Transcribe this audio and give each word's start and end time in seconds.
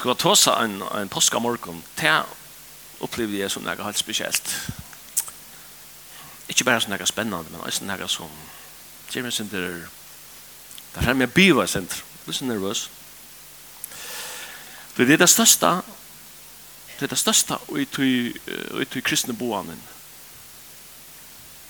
skulle 0.00 0.16
ta 0.16 0.32
seg 0.38 0.62
en, 0.64 0.78
en 0.96 1.10
påske 1.12 1.40
morgen, 1.44 1.82
det 2.00 2.12
opplevde 3.04 3.36
jeg 3.36 3.52
som 3.52 3.64
noe 3.64 3.84
helt 3.84 4.00
spesielt. 4.00 4.52
Ikke 6.48 6.64
bare 6.64 6.80
som 6.80 6.92
noe 6.94 7.08
spennende, 7.08 7.52
men 7.52 7.60
også 7.60 7.84
noe 7.84 8.08
som 8.08 8.30
gjør 9.12 9.26
meg 9.26 9.34
sin 9.36 9.50
der, 9.52 9.82
der 10.94 11.04
fremme 11.04 11.26
jeg 11.26 11.34
biva 11.36 11.66
sin 11.68 11.88
der, 11.90 12.00
er 12.24 12.36
så 12.36 12.46
nervøs. 12.48 12.86
For 14.94 15.04
det 15.04 15.18
er 15.18 15.22
det 15.24 15.28
største, 15.32 15.72
det 16.96 17.04
er 17.04 17.12
det 17.12 17.20
største 17.20 17.58
ut 17.68 18.00
i 18.00 19.02
kristne 19.04 19.36
boanen, 19.36 19.82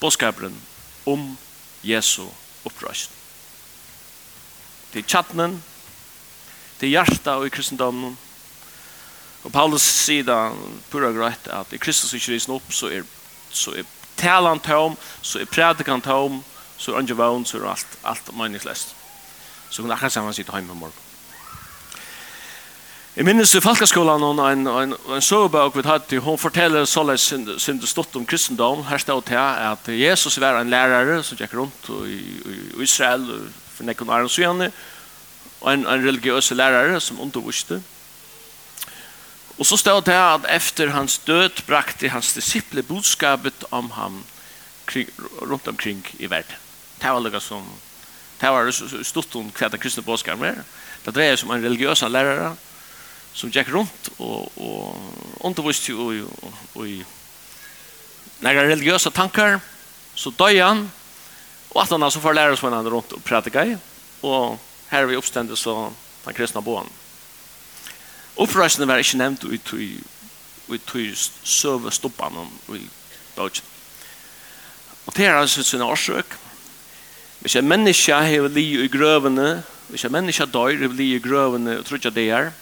påskaperen 0.00 0.54
om 1.10 1.32
Jesu 1.82 2.28
opprøsning. 2.64 3.18
Det 4.92 5.02
er 5.02 5.10
tjattnen, 5.10 5.58
til 6.80 6.94
hjarta 6.94 7.36
og 7.38 7.46
i 7.46 7.52
kristendomen. 7.52 8.16
Og 9.44 9.52
Paulus 9.52 9.84
sier 9.84 10.24
da 10.26 10.50
pura 10.90 11.12
greit 11.16 11.48
at 11.52 11.72
i 11.72 11.80
Kristus 11.80 12.12
ikke 12.16 12.34
risen 12.34 12.56
opp 12.56 12.72
så 12.72 12.90
er, 12.92 13.04
så 13.52 13.72
er 13.76 13.88
talan 14.20 14.60
tom, 14.60 14.96
så 15.22 15.40
er 15.40 15.48
predikan 15.48 16.02
tom, 16.04 16.42
så 16.80 16.92
er 16.92 17.00
andre 17.00 17.16
vogn, 17.16 17.46
så 17.48 17.60
er 17.60 17.70
alt, 17.72 18.00
alt 18.04 18.34
meningsløst. 18.36 18.96
Så 19.70 19.82
hun 19.82 19.92
akkurat 19.92 20.12
sammen 20.12 20.34
sitte 20.34 20.52
hjemme 20.52 20.74
i 20.74 20.80
morgen. 20.82 21.06
Jeg 23.16 23.26
minnes 23.26 23.50
i 23.54 23.60
Falkaskolan 23.60 24.22
og 24.22 24.38
en, 24.38 24.68
en, 24.70 24.94
en 24.94 25.24
søvebøk 25.24 25.74
vi 25.76 25.82
tatt 25.82 26.06
til, 26.08 26.22
hun 26.22 26.38
forteller 26.38 26.84
såleis 26.86 27.24
sin 27.58 27.80
stått 27.82 28.14
om 28.16 28.26
kristendom, 28.26 28.84
her 28.86 29.02
stod 29.02 29.24
til 29.26 29.40
at 29.40 29.88
Jesus 29.88 30.38
var 30.40 30.60
en 30.60 30.70
lærere 30.70 31.18
som 31.26 31.36
gikk 31.36 31.56
rundt 31.58 31.90
i, 32.06 32.20
i 32.46 32.82
Israel 32.86 33.26
for 33.74 33.88
nekken 33.88 34.12
Aron 34.14 34.30
Sjøene, 34.30 34.70
og 34.70 34.99
og 35.60 35.74
en, 35.74 35.86
en 35.86 36.06
religiøs 36.06 36.50
lærere 36.50 37.00
som 37.00 37.20
underviste. 37.20 37.82
Og 39.58 39.66
så 39.66 39.76
stod 39.76 40.02
det 40.02 40.16
at 40.16 40.46
efter 40.56 40.90
hans 40.90 41.18
død 41.18 41.66
brakte 41.66 42.08
hans 42.08 42.32
disciple 42.32 42.82
budskapet 42.82 43.64
om 43.70 43.90
ham 43.90 44.24
kring, 44.86 45.08
rundt 45.42 45.68
omkring 45.68 46.06
i 46.18 46.30
verden. 46.30 46.56
Det 47.02 47.10
var 47.10 47.20
lukket 47.20 47.42
som 47.42 47.66
det 48.40 48.48
var 48.48 48.70
stort 49.04 49.34
om 49.36 49.50
hva 49.52 49.68
den 49.68 49.80
kristne 49.80 50.02
budskapen 50.02 50.46
er. 50.48 50.62
Det 51.04 51.12
dreier 51.14 51.36
som 51.36 51.50
en 51.52 51.64
religiøs 51.64 52.00
lærere 52.08 52.54
som 53.36 53.52
gikk 53.52 53.68
rundt 53.74 54.08
og, 54.18 54.48
og 54.56 55.44
underviste 55.44 55.92
i, 55.92 56.22
og, 56.74 56.88
i 56.88 57.02
nære 58.40 58.64
religiøse 58.72 59.12
tankar. 59.12 59.60
Så 60.16 60.32
døg 60.38 60.56
han, 60.64 60.86
og 61.70 61.82
at 61.82 61.92
han 61.92 62.02
altså 62.02 62.20
får 62.20 62.32
lærer 62.32 62.56
som 62.56 62.72
han 62.72 62.88
rundt 62.88 63.12
og 63.12 63.22
prædikar 63.24 63.76
og 64.22 64.58
Her 64.90 65.04
er 65.04 65.10
vi 65.10 65.18
oppstendet 65.18 65.58
så 65.58 65.74
den 66.24 66.36
kristne 66.36 66.62
boen. 66.62 66.88
Oppreisene 68.40 68.88
var 68.88 69.02
ikke 69.02 69.20
nevnt 69.20 69.44
i 69.50 69.58
tog 69.58 70.78
tog 70.86 71.14
søve 71.44 71.90
stoppan 71.90 72.36
i 72.74 72.84
bøtjen. 73.36 73.66
Og 75.06 75.16
det 75.16 75.26
er 75.26 75.34
altså 75.34 75.62
sin 75.62 75.82
årsøk. 75.82 76.36
Hvis 77.40 77.56
en 77.56 77.68
menneske 77.68 78.14
har 78.14 78.48
li 78.48 78.84
i 78.84 78.88
grøvene, 78.88 79.62
hvis 79.88 80.04
en 80.04 80.12
menneske 80.12 80.46
dør 80.46 80.76
har 80.76 80.94
li 80.94 81.14
i 81.16 81.22
grøvene 81.22 81.78
og 81.78 81.86
tror 81.86 81.98
ikke 81.98 82.14
det 82.14 82.28
er, 82.30 82.52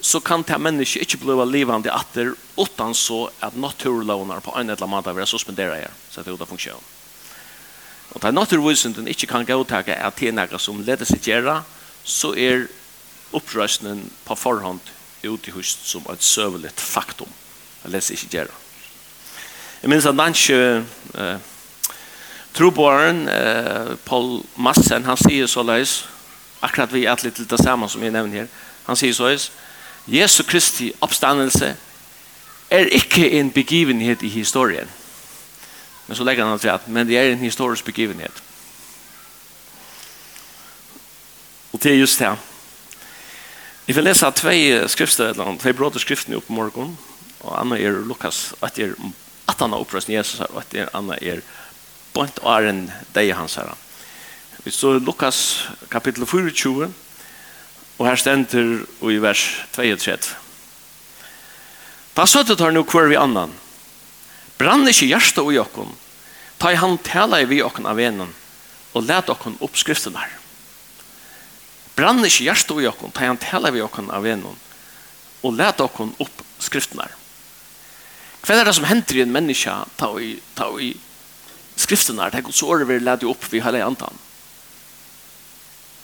så 0.00 0.20
kan 0.20 0.44
det 0.46 0.60
menneske 0.60 1.00
ikke 1.00 1.18
bli 1.22 1.34
livende 1.46 1.90
atter 1.90 2.34
utan 2.58 2.94
så 2.94 3.30
at 3.42 3.56
naturlovene 3.56 4.40
på 4.40 4.54
en 4.54 4.70
eller 4.70 4.82
annen 4.82 4.94
måte 4.94 5.14
vil 5.14 5.26
suspendere 5.26 5.80
her, 5.80 5.94
så 6.10 6.22
det 6.22 6.30
er 6.30 6.36
ut 6.36 6.44
av 6.44 6.50
funksjonen. 6.50 6.97
Og 8.18 8.22
det 8.22 8.28
er 8.28 8.34
naturvisenden 8.34 9.08
ikke 9.08 9.26
kan 9.30 9.46
gåtake 9.46 9.94
at 9.94 10.16
det 10.18 10.28
er 10.28 10.34
noe 10.34 10.58
som 10.58 10.80
leder 10.82 11.06
seg 11.06 11.22
gjøre, 11.22 11.60
så 12.02 12.32
er 12.34 12.64
opprøsningen 13.30 14.08
på 14.26 14.34
forhånd 14.34 14.80
ut 15.22 15.46
i 15.46 15.54
huset 15.54 15.86
som 15.86 16.02
et 16.10 16.24
søvelig 16.26 16.72
faktum. 16.74 17.30
Det 17.84 17.92
leder 17.92 18.06
seg 18.08 18.18
ikke 18.18 18.32
gjøre. 18.32 18.58
Jeg 19.84 19.92
minns 19.92 20.10
at 20.10 20.18
danske 20.18 20.58
eh, 21.14 21.46
troboeren, 22.58 23.28
eh, 23.30 23.94
Paul 24.04 24.42
Massen, 24.56 25.06
han 25.06 25.22
sier 25.22 25.46
så 25.46 25.62
løs, 25.62 26.00
akkurat 26.58 26.90
vi 26.90 27.06
er 27.06 27.22
litt 27.22 27.38
det 27.38 27.62
samme 27.62 27.86
som 27.86 28.02
jeg 28.02 28.18
nevner 28.18 28.42
her, 28.42 28.54
han 28.90 28.98
sier 28.98 29.14
så 29.14 29.30
løs, 29.30 29.52
Jesu 30.10 30.42
Kristi 30.42 30.90
oppstandelse 31.06 31.76
er 32.70 32.94
ikke 32.98 33.30
en 33.38 33.54
begivenhet 33.54 34.26
i 34.26 34.34
historien 34.40 34.90
Men 36.08 36.16
så 36.16 36.24
lägger 36.24 36.42
han 36.42 36.52
allt 36.52 36.64
rätt. 36.64 36.86
Men 36.86 37.06
det 37.06 37.16
är 37.16 37.30
en 37.30 37.38
historisk 37.38 37.84
begivenhet. 37.84 38.42
Och 41.70 41.78
det 41.82 41.90
är 41.90 41.94
just 41.94 42.18
det. 42.18 42.36
Jag 43.86 43.94
vill 43.94 44.04
läsa 44.04 44.30
två 44.30 44.88
skrifter, 44.88 45.56
två 45.58 45.72
bråder 45.72 45.98
skrifter 45.98 46.34
upp 46.34 46.46
på 46.46 46.52
morgon. 46.52 46.96
Och 47.38 47.60
Anna 47.60 47.78
är 47.78 47.90
Lukas, 47.90 48.54
att 48.60 48.78
är 48.78 48.94
att 49.44 49.60
han 49.60 49.72
har 49.72 49.80
uppröst 49.80 50.08
Jesus 50.08 50.40
här 50.40 50.52
och 50.52 50.58
att 50.60 50.74
är 50.74 50.88
Anna 50.92 51.16
är 51.16 51.40
bort 52.12 52.38
och 52.38 52.54
är 52.54 52.62
en 52.62 52.90
dig 53.12 53.30
hans 53.30 53.56
här. 53.56 53.68
Vi 54.56 54.70
står 54.70 55.00
Lukas 55.00 55.68
kapitel 55.88 56.26
24 56.26 56.90
och 57.96 58.06
här 58.06 58.16
ständer 58.16 58.80
och 59.00 59.12
i 59.12 59.18
vers 59.18 59.64
32. 59.72 60.12
Ta 62.14 62.26
sötet 62.26 62.60
har 62.60 62.70
nu 62.70 62.84
kvar 62.84 63.02
vi 63.02 63.16
annan 63.16 63.52
brann 64.58 64.88
ikke 64.90 65.08
hjertet 65.08 65.52
i 65.54 65.58
okken, 65.60 65.92
ta 66.58 66.72
i 66.72 66.78
han 66.78 66.98
tala 67.06 67.40
i 67.42 67.48
vi 67.48 67.62
okken 67.62 67.86
av 67.86 68.00
enen, 68.02 68.34
og 68.92 69.06
let 69.06 69.30
okken 69.30 69.58
oppskriften 69.62 70.18
her. 70.18 70.32
Brann 71.98 72.24
ikke 72.26 72.46
hjertet 72.48 72.82
i 72.82 72.88
okken, 72.90 73.14
ta 73.14 73.24
i 73.24 73.30
han 73.30 73.40
tala 73.42 73.70
i 73.70 73.78
vi 73.78 73.84
okken 73.84 74.10
av 74.14 74.26
enen, 74.26 74.58
og 75.42 75.54
let 75.54 75.80
okken 75.82 76.14
oppskriften 76.18 77.02
her. 77.02 77.14
Hva 78.42 78.56
er 78.56 78.66
det 78.66 78.74
som 78.78 78.86
hender 78.88 79.18
i 79.18 79.24
en 79.24 79.34
menneske, 79.34 79.74
ta 79.98 80.12
i, 80.22 80.36
ta 80.58 80.70
i 80.80 80.92
skriften 81.78 82.18
her, 82.22 82.32
tenk 82.34 82.50
så 82.54 82.70
året 82.72 82.88
vi 82.88 82.98
leder 83.02 83.30
opp 83.30 83.44
vi 83.52 83.62
hele 83.62 83.82
antan. 83.84 84.14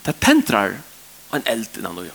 Det 0.05 0.13
pentrar 0.21 0.77
en 1.33 1.47
eld 1.49 1.79
innan 1.79 1.97
noe. 1.97 2.13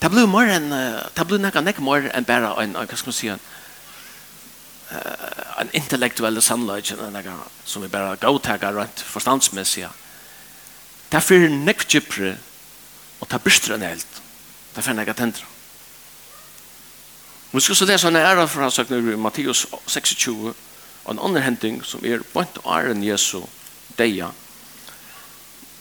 Det 0.00 0.10
blir 0.12 0.26
mer 0.28 0.50
enn, 0.52 0.72
det 1.16 1.26
blir 1.28 1.40
nekka 1.40 1.62
nekka 1.64 1.84
mer 1.84 2.08
enn 2.12 2.26
bare 2.28 2.50
en, 2.62 2.74
hva 2.76 2.96
skal 2.96 3.10
man 3.10 3.16
si, 3.16 3.30
en, 3.32 3.44
uh, 4.94 5.60
en 5.62 5.70
intellektuell 5.76 6.40
sannløyken 6.42 7.02
enn 7.06 7.18
jeg 7.18 7.36
som 7.66 7.82
vi 7.82 7.90
bare 7.92 8.16
gautegar 8.22 8.76
rent 8.76 9.02
forstandsmessig. 9.06 9.88
Det 11.10 11.18
er 11.18 11.24
fyrir 11.24 11.52
nekv 11.52 11.86
kjipre 11.86 12.36
og 13.20 13.28
det 13.28 13.38
er 13.38 13.44
bystre 13.44 13.76
enn 13.76 13.86
helt. 13.86 14.20
Det 14.72 14.82
er 14.82 14.86
fyrir 14.86 15.00
nekv 15.00 15.16
tendra. 15.18 15.50
Vi 17.54 17.60
skal 17.62 17.76
så 17.78 17.86
lese 17.86 18.08
en 18.10 18.16
æra 18.18 18.48
fra 18.50 18.70
søkner 18.70 19.12
i 19.12 19.16
Matteus 19.16 19.66
26 19.86 20.54
og 21.04 21.12
en 21.12 21.20
annen 21.22 21.42
hending 21.42 21.84
som 21.86 22.02
er 22.02 22.24
bant 22.34 22.58
æren 22.66 23.04
Jesu 23.04 23.44
deia. 23.98 24.32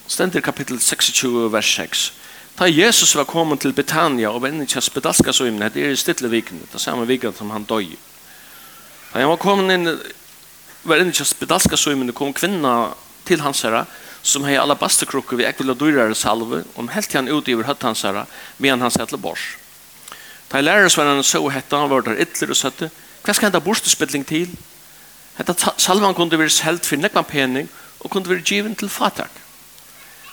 Stendir 0.07 0.43
kapittel 0.45 0.77
26 0.79 1.49
vers 1.51 1.75
6. 1.75 2.13
Da 2.59 2.67
Jesus 2.69 3.15
var 3.15 3.23
kommet 3.23 3.59
til 3.61 3.73
Betania 3.73 4.29
og 4.29 4.43
vennitja 4.43 4.81
spedalska 4.81 5.33
så 5.33 5.43
det 5.49 5.77
er 5.77 5.89
i 5.89 5.95
stille 5.95 6.29
vikene, 6.29 6.61
det 6.73 6.81
samme 6.81 7.07
vikene 7.07 7.33
som 7.33 7.49
han 7.49 7.63
døy 7.63 7.95
i 7.95 7.97
Han 9.13 9.29
var 9.29 9.37
kommet 9.37 9.75
inn, 9.75 9.99
var 10.83 11.01
inne 11.01 11.13
i 11.13 11.25
spedalska 11.25 11.77
søymen, 11.77 12.09
det 12.09 12.15
kom 12.17 12.33
kvinna 12.33 12.93
til 13.27 13.43
hans 13.45 13.61
herre, 13.61 13.85
som 14.23 14.45
hei 14.47 14.55
alabasterkrukker 14.57 15.37
vi 15.37 15.45
ekvile 15.45 15.75
dyrare 15.77 16.15
salve, 16.17 16.63
om 16.79 16.89
helt 16.89 17.13
han 17.13 17.29
ut 17.29 17.49
i 17.51 17.57
høtt 17.59 17.85
hans 17.85 18.01
herre, 18.07 18.25
medan 18.57 18.81
han 18.81 18.93
sette 18.93 19.19
bors. 19.21 19.53
Da 20.49 20.57
jeg 20.57 20.65
lærer 20.65 20.89
svennen 20.89 21.25
så 21.25 21.43
hette, 21.53 21.77
han 21.77 21.91
var 21.91 22.07
der 22.07 22.19
ytler 22.25 22.55
og 22.55 22.57
søtte, 22.57 22.89
hva 23.23 23.35
skal 23.35 23.51
hente 23.51 23.61
borstespilling 23.63 24.25
til? 24.27 24.49
Hette 25.37 25.55
salvan 25.77 26.17
kunne 26.17 26.39
være 26.39 26.51
selt 26.51 26.85
for 26.85 26.97
nekman 26.97 27.29
pening, 27.29 27.69
og 28.01 28.11
kunne 28.11 28.29
være 28.29 28.43
given 28.43 28.75
til 28.75 28.89
fatak. 28.89 29.31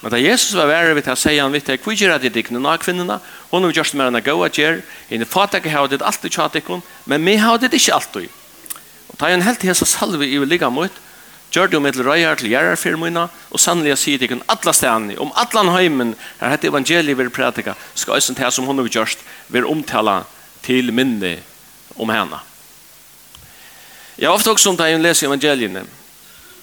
Men 0.00 0.14
da 0.14 0.18
Jesus 0.18 0.56
var 0.56 0.70
verre 0.70 0.96
vidt, 0.96 1.10
han 1.12 1.18
sier 1.20 1.42
han 1.44 1.52
vidt, 1.52 1.68
hva 1.68 1.92
gjør 1.92 2.16
det 2.22 2.32
ikke 2.32 2.56
noen 2.56 2.72
av 2.72 2.80
kvinnerne? 2.80 3.20
Hun 3.50 3.66
har 3.68 3.76
gjort 3.76 3.94
mer 4.00 4.08
enn 4.08 4.16
å 4.16 4.24
gå 4.24 4.34
og 4.40 4.56
gjøre, 4.56 4.80
henne 5.10 5.28
fatak 5.28 5.68
har 5.68 5.90
det 5.92 6.00
alltid 6.00 6.32
tjatt 6.32 6.56
men 7.04 7.24
vi 7.24 7.36
har 7.36 7.58
det 7.60 7.74
ikke 7.76 7.94
alltid. 7.94 8.39
Ta 9.20 9.28
en 9.28 9.42
helt 9.44 9.62
hesa 9.68 9.84
salve 9.84 10.24
i 10.24 10.38
ligga 10.48 10.70
mot, 10.72 10.92
gjør 11.52 11.68
det 11.68 11.80
med 11.82 11.92
til 11.92 12.06
røyar 12.06 12.38
til 12.40 12.48
gjerrar 12.48 12.78
fyrir 12.80 12.96
og 13.50 13.60
sannelig 13.60 13.98
sier 14.00 14.18
det 14.18 14.30
kun 14.30 14.42
atla 14.48 14.72
stedene, 14.72 15.18
om 15.20 15.32
atlan 15.36 15.68
heimen, 15.74 16.14
her 16.40 16.54
hette 16.54 16.70
evangeliet 16.70 17.18
vil 17.18 17.28
prætika, 17.28 17.74
skal 17.94 18.16
eisen 18.16 18.34
til 18.34 18.52
som 18.52 18.64
hun 18.64 18.78
har 18.78 18.88
gjort, 18.88 19.18
vil 19.48 19.66
omtala 19.66 20.22
til 20.62 20.92
minne 20.92 21.42
om 21.98 22.08
henne. 22.08 22.38
Jeg 24.16 24.28
har 24.28 24.34
ofte 24.34 24.50
også 24.50 24.70
om 24.70 24.76
det 24.76 24.88
jeg 24.88 25.02
leser 25.02 25.26
evangeliene, 25.26 25.84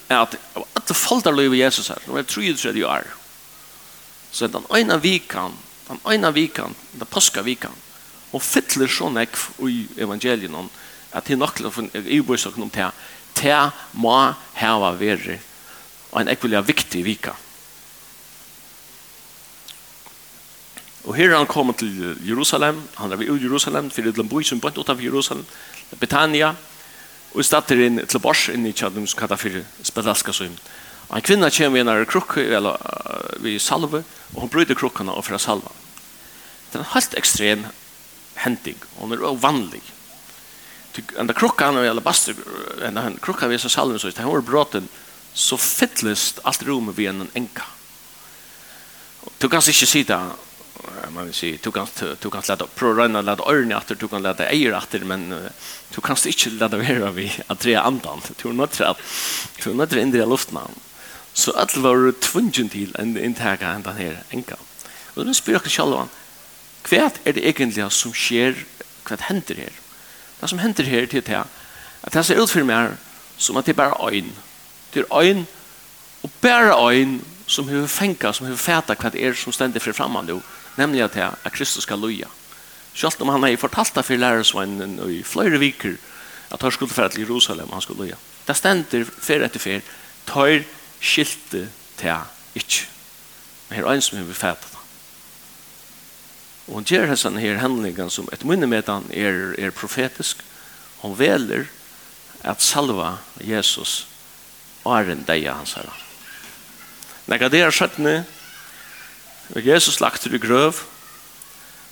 er 0.09 0.24
at 0.24 0.36
alle 0.56 0.95
faldar 0.95 1.36
løy 1.36 1.51
ved 1.51 1.62
Jesus 1.62 1.92
her, 1.94 2.01
nå 2.07 2.18
er 2.18 2.25
det 2.25 2.33
33 2.33 2.88
år, 2.88 3.06
så 4.31 4.48
den 4.48 4.65
ene 4.74 4.98
vikan, 5.01 5.54
den 5.92 6.01
ene 6.09 6.33
vikan, 6.33 6.74
den 6.98 7.06
påska 7.12 7.45
vikan, 7.45 7.75
og 8.33 8.42
fytler 8.42 8.89
så 8.89 9.12
nekv 9.13 9.45
i 9.69 9.86
evangeliene, 10.01 10.65
at 11.13 11.25
til 11.25 11.38
nok 11.38 11.59
i 11.94 12.21
bøysokken 12.21 12.63
om 12.63 12.69
det 12.69 12.92
det 13.38 13.71
må 13.94 14.33
hava 14.57 14.92
være 14.98 15.38
og 16.12 16.21
en 16.21 16.31
ekvelig 16.31 16.63
viktig 16.68 17.04
vika. 17.06 17.33
Og 21.06 21.15
her 21.15 21.36
han 21.36 21.45
kom 21.48 21.74
til 21.74 22.18
Jerusalem. 22.25 22.81
Han 22.95 23.12
er 23.12 23.21
i 23.21 23.44
Jerusalem 23.44 23.92
for 23.92 24.01
det 24.01 24.18
er 24.18 24.24
en 24.24 24.30
bøy 24.30 24.44
som 24.44 24.59
bønt 24.59 24.77
utenfor 24.77 25.04
Jerusalem 25.04 25.45
Betania. 26.00 26.56
Og 27.33 27.39
i 27.39 27.44
stedet 27.44 27.77
inn 27.86 28.01
til 28.07 28.19
Bors 28.19 28.48
inn 28.50 28.65
i 28.65 28.74
Tjadum 28.74 29.07
som 29.07 29.19
kallar 29.19 29.38
for 29.38 29.62
Spedalska 29.83 30.33
Søym 30.33 30.57
og 31.07 31.15
en 31.15 31.24
kvinna 31.24 31.50
kommer 31.54 31.80
inn 31.80 31.92
av 31.92 32.04
krukk 32.09 32.38
eller 32.42 32.75
vi 33.44 33.56
salve 33.63 34.01
og 34.33 34.39
hun 34.42 34.51
bryter 34.51 34.75
krukkene 34.75 35.13
og 35.15 35.24
fra 35.24 35.39
salva. 35.39 35.71
Det 36.68 36.80
er 36.80 36.83
en 36.83 36.94
helt 36.94 37.15
ekstrem 37.15 37.63
hending. 38.44 38.80
Og 38.98 39.07
hun 39.07 39.15
er 39.15 39.39
vanlig 39.39 39.83
enda 41.19 41.33
krukka 41.33 41.65
han 41.65 41.77
eller 41.77 41.89
alla 41.89 42.13
enda 42.85 43.01
han 43.01 43.17
krukka 43.21 43.47
vi 43.47 43.57
så 43.57 43.69
salven 43.69 43.99
så 43.99 44.11
han 44.17 44.31
var 44.31 44.41
bråten 44.41 44.88
så 45.33 45.57
fittlist 45.57 46.39
alt 46.44 46.63
rommet 46.63 46.95
vi 46.97 47.05
en 47.05 47.27
enka. 47.33 47.63
Du 49.38 49.49
kan 49.49 49.61
ikke 49.61 49.85
si 49.85 50.03
det 50.03 50.19
man 51.13 51.25
vill 51.25 51.33
säga 51.33 51.57
du 51.63 51.71
kan 51.71 51.88
du 52.19 52.29
kan 52.29 52.41
låta 52.49 52.67
prorunna 52.75 53.21
låta 53.21 53.44
örna 53.44 53.77
att 53.77 53.88
du 53.88 54.07
kan 54.07 54.21
låta 54.21 54.45
eier 54.45 54.73
att 54.73 54.95
men 55.01 55.29
du 55.95 56.01
kan 56.01 56.17
inte 56.25 56.49
låta 56.49 56.77
vara 56.77 57.11
vi 57.11 57.31
att 57.47 57.59
tre 57.59 57.75
andan. 57.75 58.21
Du 58.41 58.53
not 58.53 58.73
så 58.75 58.95
du 59.63 59.73
not 59.73 59.94
in 59.94 60.15
i 60.15 60.25
luften 60.25 60.59
så 61.33 61.51
alt 61.51 61.77
var 61.77 62.11
tvungen 62.11 62.69
till 62.69 62.95
en 62.99 63.17
intaga 63.17 63.67
ända 63.67 63.91
här 63.91 64.23
enka. 64.29 64.55
Och 65.13 65.25
då 65.25 65.33
spyr 65.33 65.53
jag 65.53 65.61
själva 65.61 66.07
kvärt 66.81 67.13
är 67.23 67.33
det 67.33 67.47
egentligen 67.47 67.89
som 67.89 68.13
sker 68.13 68.65
kvärt 69.03 69.21
händer 69.21 69.55
här 69.55 69.86
Det 70.41 70.49
som 70.49 70.59
hender 70.59 70.83
her 70.83 71.05
til 71.05 71.25
det, 71.25 71.43
at 72.03 72.13
det 72.13 72.25
ser 72.25 72.41
ut 72.41 72.51
for 72.51 72.63
meg 72.63 72.97
som 73.37 73.57
at 73.57 73.65
det 73.65 73.73
er 73.73 73.81
bare 73.81 74.11
øyn. 74.11 74.31
Det 74.93 75.05
er 75.05 75.21
øyn, 75.21 75.45
og 76.23 76.31
bare 76.41 76.93
øyn 76.93 77.21
som 77.47 77.69
har 77.69 77.87
fengt, 77.87 78.25
som 78.35 78.47
har 78.47 78.55
fæta 78.55 78.95
hva 78.95 79.09
det 79.09 79.23
er 79.23 79.33
som 79.33 79.53
stender 79.53 79.79
for 79.79 79.93
fremme 79.93 80.23
nå, 80.25 80.41
nemlig 80.77 81.03
at, 81.03 81.13
det, 81.13 81.29
at 81.43 81.53
Kristus 81.53 81.83
skal 81.83 81.99
løye. 81.99 82.27
Selv 82.93 83.21
om 83.21 83.29
han 83.29 83.43
har 83.43 83.57
fortalt 83.57 83.95
det 83.95 84.05
for 84.05 84.15
lærersvennen 84.15 84.99
i 85.09 85.23
flere 85.23 85.59
viker, 85.59 85.95
at 86.51 86.61
han 86.61 86.71
skulle 86.71 86.93
fære 86.93 87.09
til 87.09 87.21
Jerusalem, 87.21 87.69
han 87.73 87.81
skulle 87.81 88.05
løye. 88.05 88.17
Det 88.47 88.55
stender 88.57 89.05
fer 89.21 89.43
etter 89.45 89.59
fer, 89.59 89.81
tar 90.27 90.63
skilte 91.01 91.67
til 91.97 92.15
ikke. 92.55 92.87
Men 93.69 93.75
her 93.75 93.85
er 93.85 93.93
en 93.93 94.01
som 94.01 94.17
har 94.17 94.33
fæta 94.33 94.76
Og 96.67 96.79
hun 96.79 96.87
gjør 96.87 97.07
hessan 97.07 97.39
her 97.39 97.61
hendningen 97.61 98.11
som 98.11 98.27
et 98.35 98.43
myndemedan 98.43 99.07
er, 99.15 99.55
er 99.57 99.71
profetisk. 99.75 100.43
Hun 100.99 101.15
veler 101.19 101.67
at 102.43 102.61
salva 102.63 103.17
Jesus 103.43 104.05
er 104.87 105.11
en 105.11 105.23
deg 105.27 105.47
hans 105.47 105.77
herre. 105.79 105.95
Når 107.27 107.49
det 107.51 107.61
er 107.63 107.75
skjøttene, 107.75 108.17
og 109.55 109.63
Jesus 109.63 109.99
lagt 110.03 110.21
til 110.23 110.35
i 110.35 110.39
grøv, 110.43 110.83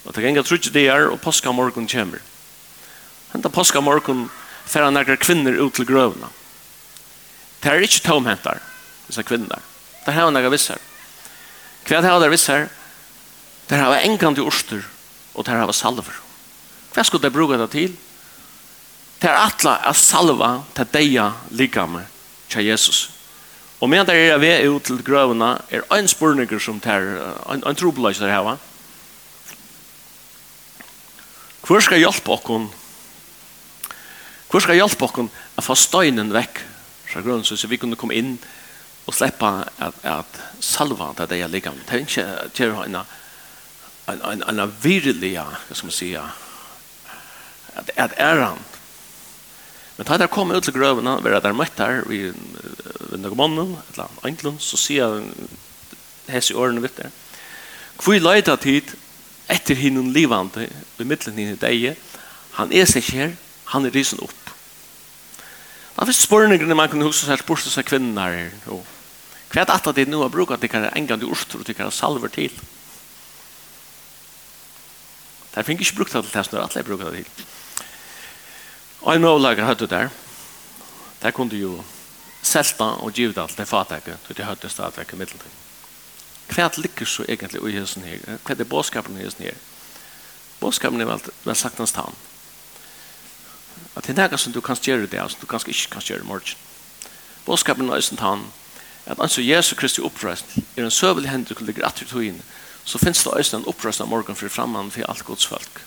og 0.06 0.13
det 0.16 0.24
ganger 0.24 0.44
trutje 0.45 0.72
det 0.72 0.88
er, 0.92 1.07
og 1.10 1.21
påska 1.24 1.51
morgon 1.51 1.88
kommer. 1.88 2.19
Henta 3.33 3.50
påska 3.50 3.81
morgon 3.81 4.30
færa 4.66 4.92
nekka 4.92 5.18
kvinner 5.19 5.57
ut 5.60 5.75
til 5.75 5.88
grøvna. 5.88 6.30
Det 7.63 7.71
er 7.71 7.83
ikke 7.83 8.04
tomhentar, 8.06 8.60
disse 9.07 9.24
kvinner. 9.24 9.63
Det 10.06 10.13
er 10.13 10.19
hava 10.19 10.50
vissar. 10.54 10.80
Hva 11.86 12.01
er 12.01 12.19
det 12.21 12.31
vissar? 12.31 12.68
Der 13.70 13.82
hava 13.82 14.18
til 14.18 14.44
orster, 14.44 14.82
og 15.34 15.46
der 15.46 15.58
hava 15.58 15.74
salver. 15.74 16.22
Hva 16.94 17.04
skulle 17.04 17.24
de 17.24 17.34
bruka 17.34 17.58
det 17.58 17.72
til? 17.72 17.96
Det 19.22 19.30
er 19.30 19.42
atla 19.42 19.80
a 19.84 19.94
salva 19.94 20.64
til 20.76 20.88
deia 20.94 21.32
likame 21.52 22.06
til 22.50 22.66
Jesus. 22.66 23.10
Og 23.82 23.90
medan 23.90 24.08
der 24.08 24.14
er 24.14 24.40
vei 24.40 24.68
ut 24.68 24.84
til 24.84 25.04
grøvene, 25.04 25.58
er 25.70 25.84
ein 25.92 26.08
spurninger 26.08 26.60
som 26.60 26.80
ter, 26.80 27.04
en, 27.52 27.64
en 27.66 27.76
trobeløs 27.76 28.20
der 28.20 28.32
hava. 28.32 28.58
Hvor 31.66 31.82
skal 31.82 32.00
hjelpe 32.00 32.32
okkon? 32.32 32.70
Hvor 34.52 34.62
skal 34.62 34.78
hjelpe 34.78 35.06
okkon 35.06 35.32
å 35.58 35.66
få 35.66 35.76
støynen 35.76 36.32
vekk 36.34 36.62
fra 37.10 37.24
grønnen, 37.26 37.44
så 37.44 37.68
vi 37.68 37.80
kunne 37.82 37.98
komme 38.00 38.16
inn 38.16 38.38
og 39.06 39.14
sleppa 39.14 39.66
at, 39.82 39.98
at 40.06 40.40
salva 40.64 41.12
til 41.18 41.30
deia 41.34 41.50
likame. 41.50 41.84
Det 41.86 41.98
er 41.98 42.06
ikke 42.06 42.28
til 42.56 42.72
å 42.72 42.84
ha 42.84 43.06
en 44.06 44.44
en 44.44 44.60
en 44.60 44.74
virliga, 44.81 45.46
ska 45.72 45.86
man 45.86 45.92
säga, 45.92 46.30
att 47.75 47.90
er 48.18 48.40
han. 48.40 48.57
Men 49.98 50.06
tar 50.06 50.18
det 50.18 50.28
kommer 50.28 50.56
ut 50.56 50.63
till 50.63 50.74
grövarna, 50.74 51.19
vi 51.24 51.30
där 51.30 51.54
mött 51.54 51.75
där 51.75 52.04
vi 52.07 52.34
under 53.12 53.30
mannen, 53.30 53.78
eller 53.88 53.98
land 53.98 54.10
egentligen 54.24 54.60
så 54.60 54.78
ser 54.78 54.98
jag 54.98 55.24
häs 56.28 56.52
i 56.52 56.54
öronen 56.54 56.81
vet 56.81 56.98
det. 56.98 57.12
Kvui 57.98 58.19
leita 58.19 58.57
tid 58.57 58.92
etter 59.48 59.75
hinun 59.75 60.13
livande 60.13 60.68
i 60.98 61.04
mittlen 61.04 61.38
hinun 61.38 61.60
deie, 61.62 61.96
han 62.52 62.74
er 62.74 62.86
seg 62.90 63.07
her, 63.13 63.36
han 63.72 63.86
er 63.86 63.94
risen 63.96 64.19
opp. 64.19 64.52
Det 65.96 66.07
er 66.10 66.18
spørningene 66.18 66.75
man 66.75 66.90
kunne 66.92 67.07
huske 67.07 67.30
seg 67.30 67.40
spørste 67.40 67.72
seg 67.72 67.88
kvinner 67.88 68.34
her. 68.36 68.50
Hva 68.68 69.62
er 69.62 69.69
det 69.69 69.78
at 69.78 69.96
det 69.96 70.07
nå 70.10 70.19
har 70.25 70.34
brukt 70.34 70.52
at 70.52 70.62
det 70.62 70.69
kan 70.74 70.90
engang 70.92 71.22
til 71.22 71.31
orster 71.31 71.62
og 71.62 71.68
det 71.68 71.78
kan 71.78 71.92
salver 71.92 72.28
til? 72.28 72.52
Det 75.56 75.63
er 75.63 75.72
ikke 75.72 75.96
brukt 75.96 76.13
det 76.13 76.24
til 76.24 76.34
det 76.34 76.46
som 76.46 76.52
det 76.52 76.60
er 76.60 76.68
alle 76.68 76.84
brukt 76.84 77.16
til. 77.16 77.46
Og 79.02 79.16
en 79.16 79.22
målager 79.22 79.66
hadde 79.66 79.88
der. 79.88 80.10
Der 81.22 81.31
kunne 81.31 81.56
jo 81.56 81.84
selta 82.44 82.84
og 82.84 83.13
givet 83.13 83.38
alt 83.38 83.57
det 83.57 83.68
fatakket, 83.68 84.18
så 84.28 84.34
det 84.34 84.46
hadde 84.46 84.69
stadigvæk 84.69 85.13
i 85.13 85.16
middeltid. 85.16 85.52
Hva 86.48 86.69
ligger 86.78 87.06
så 87.06 87.25
egentlig 87.28 87.62
i 87.69 87.80
hessen 87.80 88.04
her? 88.04 88.19
Hva 88.25 88.54
er 88.54 88.60
det 88.60 88.69
bådskapen 88.69 89.18
i 89.18 89.24
hessen 89.24 89.44
her? 89.44 89.56
Bådskapen 90.60 91.02
er 91.02 91.06
vel 91.44 91.56
sagt 91.56 91.78
hans 91.78 91.92
tann. 91.92 92.13
At 93.96 94.07
det 94.07 94.19
er 94.19 94.30
noe 94.30 94.38
som 94.38 94.54
du 94.54 94.62
kan 94.62 94.78
gjøre 94.78 95.07
det, 95.07 95.24
som 95.31 95.42
du 95.42 95.48
kanskje 95.48 95.69
ikke 95.69 95.96
kan 95.96 96.02
gjøre 96.06 96.24
i 96.24 96.28
morgen. 96.28 96.57
Bådskapen 97.46 97.90
er 97.90 97.94
hans 97.94 98.13
tann, 98.18 98.46
at 99.06 99.22
altså 99.22 99.42
Jesu 99.42 99.75
Kristi 99.75 100.02
oppreist 100.02 100.57
er 100.78 100.84
en 100.84 100.92
søvelig 100.92 101.30
hendur 101.30 101.57
som 101.57 101.66
ligger 101.66 101.86
atri 101.86 102.06
tog 102.06 102.25
inn, 102.25 102.42
så 102.86 103.02
finnes 103.02 103.24
det 103.24 103.34
også 103.34 103.58
en 103.58 103.68
opprøsning 103.70 104.06
av 104.06 104.12
morgen 104.12 104.38
for 104.38 104.52
fremman 104.54 104.92
for 104.94 105.10
alt 105.10 105.26
gods 105.26 105.48
folk. 105.50 105.82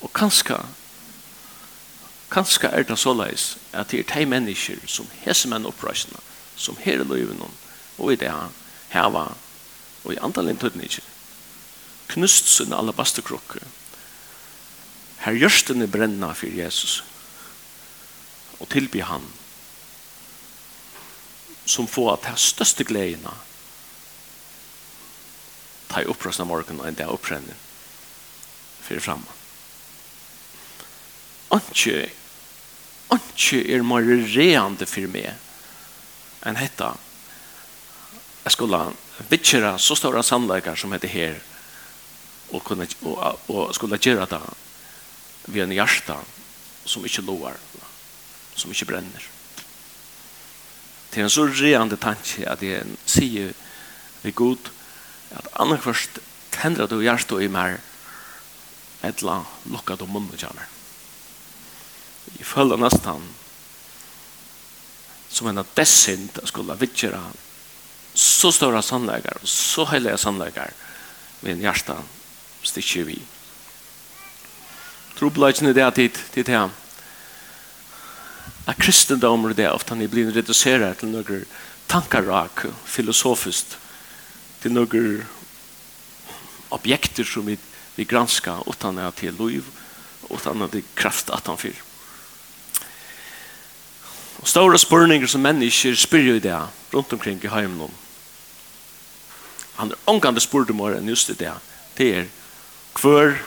Og 0.00 0.12
kanskje, 0.16 0.56
kanskje 2.32 2.70
er 2.72 2.86
det 2.88 2.98
såleis 2.98 3.56
at 3.72 3.92
det 3.92 4.00
er 4.02 4.08
de 4.14 4.26
mennesker 4.26 4.80
som 4.88 5.10
hese 5.22 5.50
menn 5.52 5.68
opprøsning, 5.68 6.16
som 6.56 6.80
her 6.80 7.04
i 7.04 7.06
løyven 7.06 7.44
og 7.44 8.12
i 8.12 8.16
det 8.16 8.32
heva 8.92 9.28
og 10.02 10.10
i 10.14 10.18
andalen 10.24 10.58
tøtninger, 10.58 11.04
knust 12.08 12.48
sin 12.56 12.72
alabasterkrukke, 12.74 13.62
her 15.22 15.38
gjørstene 15.38 15.86
brenna 15.86 16.32
for 16.34 16.50
Jesus 16.50 17.02
og 18.58 18.68
tilby 18.72 19.04
han 19.06 19.22
som 21.66 21.86
får 21.86 22.14
at 22.16 22.26
det 22.26 22.40
største 22.42 22.84
gledene 22.86 23.30
ta 25.92 26.02
i 26.02 26.08
opprøsna 26.08 26.46
morgen 26.48 26.80
og 26.80 26.88
en 26.88 26.96
dag 26.96 27.12
opprønne 27.12 27.54
fyrir 28.82 29.04
framme. 29.04 29.38
Anki, 31.52 31.94
anki 33.12 33.60
er 33.74 33.84
mer 33.84 34.08
reande 34.32 34.88
fyrir 34.88 35.12
meg 35.12 35.32
enn 36.48 36.58
hetta. 36.58 36.94
Jeg 38.42 38.56
skulle 38.56 38.80
vittjera 39.30 39.76
så 39.78 39.94
stora 39.98 40.24
sannleikar 40.26 40.78
som 40.80 40.94
heter 40.96 41.12
her 41.12 41.36
og, 42.52 42.62
kunne, 42.64 42.88
og, 43.06 43.38
og 43.52 43.74
skulle 43.76 44.00
gjøre 44.00 44.26
det 44.32 44.40
ved 45.52 45.66
en 45.66 45.76
hjärta 45.76 46.18
som 46.84 47.04
ikke 47.06 47.22
loar, 47.22 47.56
som 48.56 48.72
ikke 48.72 48.88
brenner. 48.90 49.28
Det 51.12 51.20
er 51.20 51.28
en 51.28 51.30
så 51.32 51.44
reande 51.46 51.98
tanke 52.00 52.46
at 52.48 52.62
jeg 52.64 52.96
sier 53.06 53.52
vi 54.22 54.32
god, 54.34 54.70
at 55.36 55.48
annarkvørst 55.60 56.20
tendra 56.52 56.86
du 56.86 57.00
hjertet 57.02 57.44
i 57.44 57.50
mer 57.52 57.78
etla 59.02 59.42
lukka 59.70 59.96
du 59.98 60.06
munnen 60.06 60.38
kommer. 60.38 60.68
Jeg 62.38 62.46
føler 62.46 62.80
nesten 62.80 63.24
som 65.32 65.48
en 65.48 65.62
av 65.62 65.70
dessint 65.76 66.38
jeg 66.38 66.50
skulle 66.50 66.76
vittkjøre 66.78 67.20
så 68.14 68.52
stora 68.52 68.82
sannleikar 68.84 69.40
og 69.40 69.48
så 69.48 69.86
heilige 69.88 70.18
sannleikar 70.20 70.74
en 71.42 71.62
hjärsta 71.62 71.96
stikker 72.62 73.08
vi. 73.08 73.16
Trobladjen 75.18 75.70
er 75.70 75.74
det 75.76 75.86
at 75.86 75.98
dit, 75.98 76.20
til 76.34 76.46
det 76.46 76.60
at 78.62 78.78
kristendommer 78.78 79.50
er 79.50 79.58
det 79.58 79.70
ofte 79.72 79.96
han 79.96 80.04
er 80.04 80.10
blitt 80.12 80.36
reduserer 80.36 80.94
til 80.94 81.10
noen 81.10 81.46
tankarak, 81.90 82.68
filosofisk 82.86 83.74
til 84.62 84.74
noen 84.74 85.22
objekter 86.72 87.26
som 87.26 87.46
vi, 87.46 87.58
vi 87.96 88.06
granskar 88.08 88.62
utan 88.70 88.98
at 89.02 89.20
det 89.20 89.32
er 89.32 89.40
liv, 89.40 89.66
utan 90.30 90.62
at 90.62 90.72
det 90.72 90.84
er 90.84 90.94
kraft 90.96 91.32
at 91.34 91.46
han 91.50 91.58
fyr. 91.58 91.76
Og 94.42 94.48
store 94.48 94.78
spørninger 94.78 95.30
som 95.30 95.44
mennesker 95.44 95.94
spyr 95.94 96.36
i 96.36 96.42
det 96.42 96.58
rundt 96.94 97.12
omkring 97.12 97.38
i 97.44 97.50
heimen 97.50 97.90
Han 99.76 99.90
er 99.90 99.98
omgående 100.06 100.40
om 100.70 100.80
enn 100.92 101.08
just 101.08 101.30
i 101.30 101.34
det. 101.34 101.52
Det 101.96 102.14
er 102.16 102.26
hver 103.00 103.38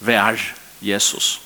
vær 0.00 0.38
Jesus. 0.80 1.40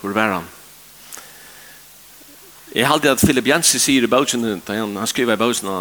Hvor 0.00 0.12
vær 0.12 0.32
han? 0.32 0.55
Jeg 2.76 2.88
halte 2.88 3.08
at 3.10 3.22
Philip 3.24 3.46
Jensen 3.48 3.80
sier 3.80 4.04
i 4.04 4.08
bøkene, 4.10 4.58
han, 4.68 4.96
han 5.00 5.08
skriver 5.08 5.32
i 5.32 5.40
bøkene, 5.40 5.76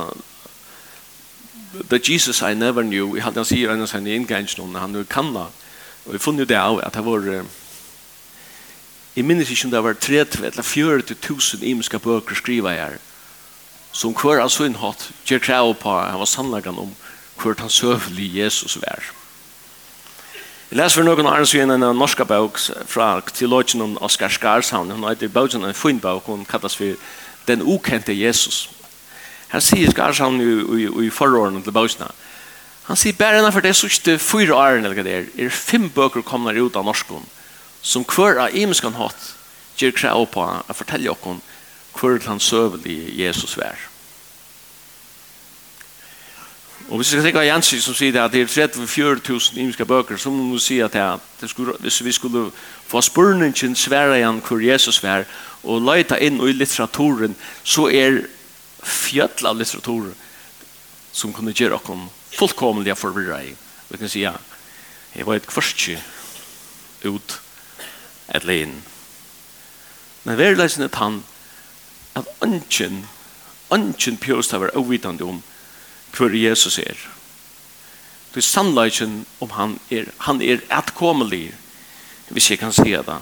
The 1.89 1.99
Jesus 1.99 2.39
I 2.39 2.53
never 2.55 2.85
knew, 2.87 3.17
jeg 3.17 3.23
halte 3.25 3.41
han 3.41 3.49
sier 3.49 3.73
en 3.73 3.83
av 3.83 3.89
sine 3.91 4.13
inngangen, 4.15 4.77
han 4.79 4.95
er 4.95 5.03
kanna, 5.11 5.49
og 6.05 6.15
jeg 6.15 6.23
funnet 6.23 6.47
det 6.47 6.55
av 6.55 6.79
at 6.79 6.95
det 6.95 7.03
var, 7.03 7.27
jeg 9.15 9.27
minnes 9.27 9.51
ikke 9.51 9.67
om 9.67 9.73
det 9.73 9.83
var 9.83 9.99
30 9.99 10.47
eller 10.47 10.63
40 10.63 11.19
tusen 11.19 11.67
imenska 11.67 11.99
bøker 11.99 12.39
skriva 12.39 12.71
her, 12.71 12.95
som 13.91 14.15
hver 14.15 14.45
av 14.45 14.55
sin 14.55 14.79
hatt, 14.79 15.09
gjør 15.27 15.43
krav 15.43 15.75
på, 15.83 15.99
han 15.99 16.23
var 16.23 16.31
sannleggen 16.31 16.79
om 16.79 16.95
hver 17.43 17.59
han 17.59 17.75
søvlig 17.75 18.31
Jesus 18.39 18.79
vær. 18.79 19.11
Jeg 20.75 20.81
leser 20.83 20.99
for 20.99 21.07
noen 21.07 21.27
annen 21.31 21.47
siden 21.47 21.71
en 21.71 21.95
norska 21.95 22.25
bøk 22.27 22.57
fra 22.91 23.21
teologen 23.31 23.79
om 23.79 23.93
Oskar 24.03 24.27
Skarshavn. 24.27 24.89
Hun 24.91 25.05
heter 25.07 25.31
bøkken 25.31 25.63
en 25.63 25.77
fin 25.77 26.01
bøk, 26.03 26.27
hun 26.27 26.43
kallas 26.43 26.75
for 26.75 26.99
Den 27.47 27.61
ukente 27.63 28.11
Jesus. 28.11 28.67
Her 29.53 29.63
sier 29.63 29.87
Skarshavn 29.93 30.41
i, 30.43 30.49
i, 30.81 30.89
i 31.05 31.09
forårene 31.15 31.63
til 31.63 31.71
bøkken. 31.71 32.11
Han 32.89 32.99
sier 32.99 33.15
bare 33.15 33.39
innenfor 33.39 33.63
det 33.63 33.71
sørste 33.79 34.17
fyra 34.19 34.59
årene 34.65 34.91
eller 34.91 35.07
det 35.07 35.15
er, 35.15 35.31
er 35.45 35.49
fem 35.49 35.87
bøker 35.87 36.27
kommer 36.27 36.59
ut 36.59 36.75
av 36.75 36.83
norsken 36.83 37.23
som 37.79 38.03
hver 38.03 38.43
av 38.43 38.51
imenskan 38.51 38.99
hatt 38.99 39.31
gjør 39.79 39.95
krav 39.95 40.27
på 40.35 40.43
å 40.43 40.75
fortelle 40.75 41.15
oss 41.15 41.39
hver 41.95 42.19
han 42.27 42.43
søvelig 42.43 43.15
Jesus 43.15 43.55
vær. 43.55 43.79
Og 46.89 46.97
hvis 46.97 47.13
vi 47.13 47.17
skal 47.17 47.23
tenke 47.25 47.41
av 47.41 47.47
Jensi 47.47 47.79
som 47.81 47.95
sier 47.97 48.17
at 48.21 48.33
det 48.33 48.43
er 48.43 48.51
34 48.51 49.21
000 49.25 49.61
imiske 49.63 49.85
bøker, 49.89 50.19
så 50.21 50.29
må 50.29 50.51
vi 50.53 50.59
si 50.61 50.77
at 50.85 50.93
det 50.93 51.49
skulle, 51.49 51.73
hvis 51.81 52.03
vi 52.05 52.11
skulle 52.11 52.51
få 52.87 53.01
spørningen 53.01 53.75
svære 53.75 54.19
igjen 54.19 54.41
hvor 54.45 54.61
Jesus 54.61 55.01
var, 55.03 55.25
og 55.63 55.81
løyta 55.81 56.19
inn 56.21 56.37
i 56.45 56.53
litteraturen, 56.53 57.33
så 57.63 57.87
er 57.89 58.27
fjøtla 58.85 59.49
av 59.49 59.57
litteratur 59.57 60.11
som 61.11 61.33
kunne 61.33 61.55
gjøre 61.57 61.79
oss 61.79 62.11
fullkomlige 62.35 62.95
forvirra 62.95 63.41
i. 63.41 63.55
Vi 63.89 63.97
kan 63.97 64.09
si, 64.09 64.21
ja, 64.21 64.35
jeg 65.15 65.25
var 65.25 65.39
et 65.39 65.47
kvarskje 65.47 65.97
ut 67.05 67.39
et 68.35 68.43
lein. 68.43 68.83
Men 70.23 70.37
verleisen 70.37 70.83
er 70.83 70.93
tann 70.93 71.23
at 72.15 72.29
ønsken, 72.43 73.05
ønsken 73.73 74.17
pjøst 74.21 74.53
av 74.53 74.65
vært 74.65 74.77
avvidende 74.77 75.25
om 75.25 75.41
hver 76.17 76.35
Jesus 76.35 76.77
er. 76.79 76.97
Det 78.33 78.41
er 78.41 78.47
sannleikken 78.47 79.25
om 79.39 79.49
han 79.55 79.79
er, 79.91 80.11
han 80.27 80.41
er 80.41 80.63
etkommelig, 80.71 81.53
hvis 82.29 82.49
jeg 82.51 82.59
kan 82.59 82.73
si 82.73 82.91
det 82.91 83.19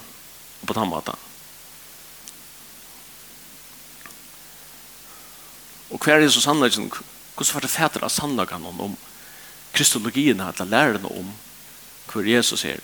på 0.67 0.73
den 0.73 0.89
måten. 0.89 1.19
Og 5.93 5.99
hver 6.01 6.21
er 6.21 6.29
så 6.29 6.41
sannleikken, 6.41 6.89
hvordan 7.35 7.53
var 7.53 7.61
det 7.61 7.69
fæter 7.69 8.03
av 8.03 8.09
sannleikken 8.09 8.65
om 8.65 8.97
kristologien 9.73 10.39
eller 10.39 10.65
lærerne 10.65 11.07
om 11.07 11.33
hver 12.13 12.25
Jesus 12.35 12.65
er. 12.65 12.79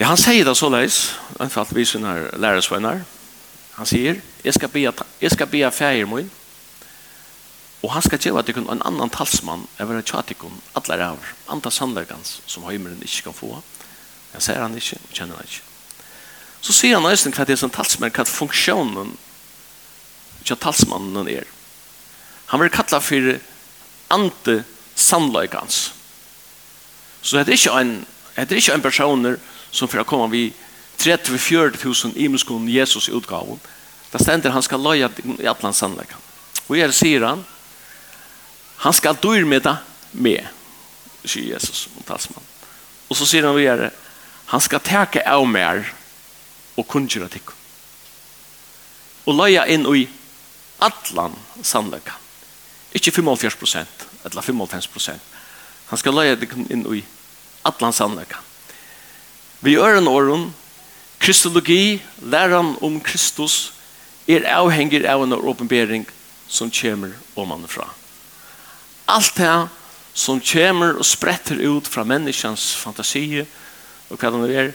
Ja, 0.00 0.06
han 0.06 0.16
sier 0.16 0.44
det 0.44 0.56
så 0.56 0.70
leis, 0.72 1.00
i 1.30 1.36
hvert 1.36 1.52
fall 1.52 1.74
vi 1.76 1.84
sånne 1.84 2.14
lærersvenner. 2.40 3.02
Han 3.76 3.88
sier, 3.88 4.22
jeg 4.44 4.54
skal 4.54 4.70
be, 4.72 4.86
jeg 5.20 5.34
skal 5.34 5.50
be 5.50 5.70
fæger 5.70 6.06
min, 6.08 6.30
Og 7.82 7.90
han 7.90 8.02
skal 8.02 8.20
gjøre 8.22 8.44
at 8.44 8.50
en 8.54 8.70
annan 8.70 9.10
talsmann 9.10 9.66
er 9.78 9.88
vil 9.90 10.04
tjatikon, 10.06 10.60
dere 10.74 10.94
alle 10.94 11.08
av 11.16 11.30
andre 11.50 11.70
sannleggans 11.70 12.40
som 12.46 12.62
heimeren 12.68 13.02
ikke 13.02 13.26
kan 13.26 13.34
få. 13.34 13.56
Jeg 14.34 14.42
ser 14.42 14.62
han 14.62 14.76
ikke, 14.78 15.00
og 15.02 15.16
kjenner 15.16 15.40
han 15.40 15.48
ikke. 15.48 15.64
Så 16.62 16.76
sier 16.76 16.94
han 16.94 17.08
nesten 17.08 17.34
hva 17.34 17.44
det 17.44 17.56
er 17.56 17.62
som 17.64 17.72
talsmann, 17.74 18.14
hva 18.14 18.24
funksjonen 18.28 19.16
til 20.46 20.58
talsmannen 20.62 21.28
er. 21.28 21.48
Han 22.52 22.62
vil 22.62 22.70
kalla 22.70 23.00
for 23.02 23.34
ante 24.12 24.62
sannleggans. 24.94 25.90
Så 27.22 27.38
det 27.38 27.48
er 27.48 27.58
ikke 27.58 27.80
en, 27.80 27.94
det 28.36 28.52
er 28.52 28.62
ikke 28.62 28.74
en 28.76 28.84
personer 28.84 29.38
som 29.72 29.90
for 29.90 30.02
å 30.02 30.06
komme 30.06 30.30
vi 30.30 30.50
30-40 31.02 31.80
tusen 31.82 32.14
imenskående 32.14 32.70
Jesus 32.70 33.08
i 33.08 33.16
utgaven. 33.16 33.58
Det 34.12 34.20
stender 34.22 34.54
han 34.54 34.62
skal 34.62 34.82
løye 34.84 35.08
i 35.40 35.48
atlan 35.50 35.74
sannleggans. 35.74 36.30
Og 36.68 36.76
jeg 36.78 36.94
sier 36.94 37.24
han, 37.26 37.42
Han 38.82 38.94
skal 38.94 39.18
dyr 39.22 39.46
med, 39.46 39.68
sier 41.24 41.52
Jesus 41.54 41.84
som 41.86 42.02
talsmann. 42.06 42.46
Og 43.08 43.16
så 43.18 43.28
sier 43.28 43.46
han 43.46 43.54
videre, 43.54 43.92
han 44.50 44.62
skal 44.62 44.82
teke 44.82 45.22
av 45.28 45.44
mer 45.46 45.84
og 46.74 46.88
kunngjøre 46.90 47.30
tikkum. 47.30 47.58
Og 49.28 49.38
løye 49.38 49.68
inn 49.70 49.86
i 49.86 50.06
allan 50.82 51.36
sannløkka. 51.62 52.16
Ikke 52.98 53.14
45 53.14 53.58
prosent, 53.60 54.06
eller 54.26 54.42
55 54.42 54.90
prosent. 54.90 55.30
Han 55.92 56.00
skal 56.00 56.18
løye 56.18 56.34
inn 56.72 56.82
i 56.90 57.04
allan 57.68 57.94
sannløkka. 57.94 58.42
Vi 59.62 59.78
øren 59.78 60.10
åren, 60.10 60.48
kristologi, 61.22 62.02
læren 62.18 62.74
om 62.82 62.98
Kristus, 63.00 63.72
er 64.26 64.48
avhengig 64.58 65.04
av 65.06 65.22
en 65.22 65.38
åpenbering 65.38 66.06
som 66.48 66.70
kommer 66.70 67.14
om 67.36 67.48
man 67.48 67.68
fra. 67.70 67.86
Alt 69.12 69.36
det 69.36 69.68
som 70.14 70.40
kommer 70.40 70.96
og 70.96 71.04
spretter 71.04 71.60
ut 71.60 71.88
fra 71.88 72.04
menneskens 72.04 72.70
fantasi 72.80 73.42
og 73.42 74.16
hva 74.20 74.30
det 74.32 74.56
er, 74.56 74.70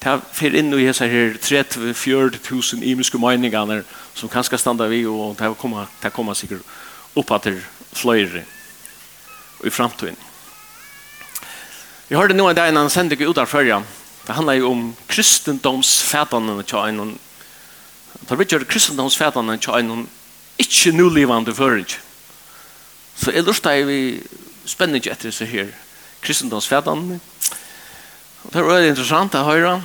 det 0.00 0.14
fer 0.32 0.54
inn 0.56 0.70
i 0.72 0.86
hese 0.86 1.08
her 1.10 1.34
30-40 1.42 2.38
tusen 2.46 2.84
imiske 2.86 3.18
meningene 3.20 3.82
som 4.14 4.30
kanskje 4.30 4.58
standa 4.58 4.86
vi 4.90 5.02
og 5.10 5.34
det 5.38 5.50
kommer, 5.58 5.90
det 6.02 6.12
kommer 6.14 6.38
sikkert 6.38 6.62
opp 7.18 7.32
til 7.42 7.58
fløyre 7.92 8.44
og 9.60 9.66
i 9.66 9.72
framtiden. 9.74 10.18
Vi 12.08 12.18
hørte 12.18 12.34
nå 12.34 12.48
en 12.48 12.56
dag 12.56 12.70
en 12.70 12.90
sending 12.90 13.22
ut 13.26 13.38
av 13.38 13.50
førja. 13.50 13.82
Det 14.26 14.34
handler 14.34 14.60
jo 14.60 14.70
om 14.70 14.86
kristendomsfætene 15.08 16.62
til 16.62 16.78
en 16.78 17.18
Det 18.20 18.30
er 18.30 18.40
ikke 18.40 18.64
kristendomsfætene 18.64 19.58
til 19.58 19.74
en 19.74 20.08
ikke 20.58 20.92
nulivande 20.92 21.54
føring. 21.54 21.90
Så 23.20 23.34
jeg 23.34 23.44
lurte 23.44 23.72
vi 23.84 24.00
spenning 24.68 25.04
etter 25.10 25.34
seg 25.34 25.50
her 25.52 25.72
kristendomsfædene. 26.24 27.20
Og 28.44 28.52
det 28.52 28.60
er 28.60 28.68
veldig 28.68 28.92
interessant 28.94 29.36
å 29.36 29.44
høre. 29.44 29.80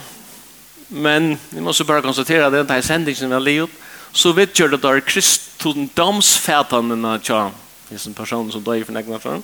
Men 0.89 1.33
vi 1.49 1.63
må 1.63 1.71
også 1.71 1.87
bare 1.87 2.05
konstatere 2.05 2.45
at 2.45 2.53
denne 2.53 2.81
sendingen 2.85 3.29
vi 3.29 3.35
har 3.35 3.43
livet, 3.43 3.81
så 4.15 4.31
vet 4.35 4.55
jeg 4.55 4.71
at 4.71 4.83
det 4.83 4.91
er 4.91 5.07
kristendomsfædene 5.09 7.15
tja, 7.25 7.49
det 7.89 7.97
er 7.97 8.07
en 8.07 8.17
person 8.17 8.51
som 8.53 8.63
døg 8.63 8.85
for 8.85 8.95
nekna 8.95 9.19
for 9.19 9.41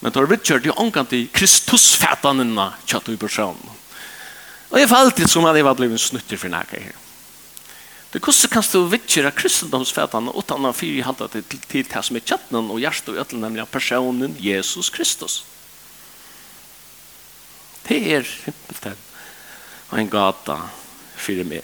Men 0.00 0.10
det 0.10 0.18
er 0.18 0.26
vet 0.26 0.48
jeg 0.48 0.58
at 0.58 0.64
det 0.64 0.72
er 0.72 0.82
omkant 0.82 1.12
i 1.14 1.28
kristusfædene 1.32 2.70
tja, 2.86 2.98
du 3.06 3.16
person. 3.16 3.58
Og 4.70 4.80
jeg 4.80 4.88
falt 4.88 5.18
litt 5.18 5.30
som 5.30 5.46
at 5.46 5.56
jeg 5.56 5.68
var 5.68 5.78
blevet 5.78 6.00
snutter 6.00 6.40
for 6.40 6.50
nekka 6.50 6.80
her. 6.80 7.01
Det 8.12 8.20
kostar 8.20 8.48
kan 8.48 8.62
stå 8.62 8.84
vitcher 8.84 9.24
av 9.24 9.82
utan 10.04 10.28
och 10.28 10.46
tanna 10.46 10.72
fyra 10.72 11.12
til 11.28 11.42
til 11.42 11.60
til 11.68 11.84
det 11.84 12.02
som 12.04 12.16
är 12.16 12.20
kjattnen 12.20 12.70
och 12.70 12.80
hjärtat 12.80 13.08
och 13.08 13.16
ötlen 13.16 13.40
nämligen 13.40 13.66
personen 13.66 14.36
Jesus 14.38 14.90
Kristus. 14.90 15.44
Det 17.82 18.14
är 18.14 18.22
simpelt. 18.22 18.98
En 19.92 20.08
gata 20.08 20.60
för 21.16 21.44
mig. 21.44 21.62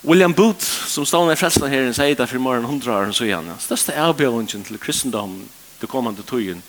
William 0.00 0.32
Booth, 0.32 0.66
som 0.86 1.06
stod 1.06 1.26
med 1.26 1.38
frelsen 1.38 1.70
her, 1.70 1.92
sier 1.92 2.14
det 2.14 2.28
for 2.28 2.38
morgen 2.38 2.64
hundra 2.64 2.92
år, 2.92 3.12
så 3.12 3.24
igjen. 3.24 3.46
Største 3.58 3.94
avbjørnsen 3.96 4.64
til 4.64 4.76
kristendom, 4.78 5.48
det 5.80 5.88
kommande 5.88 6.22
tøyen, 6.28 6.60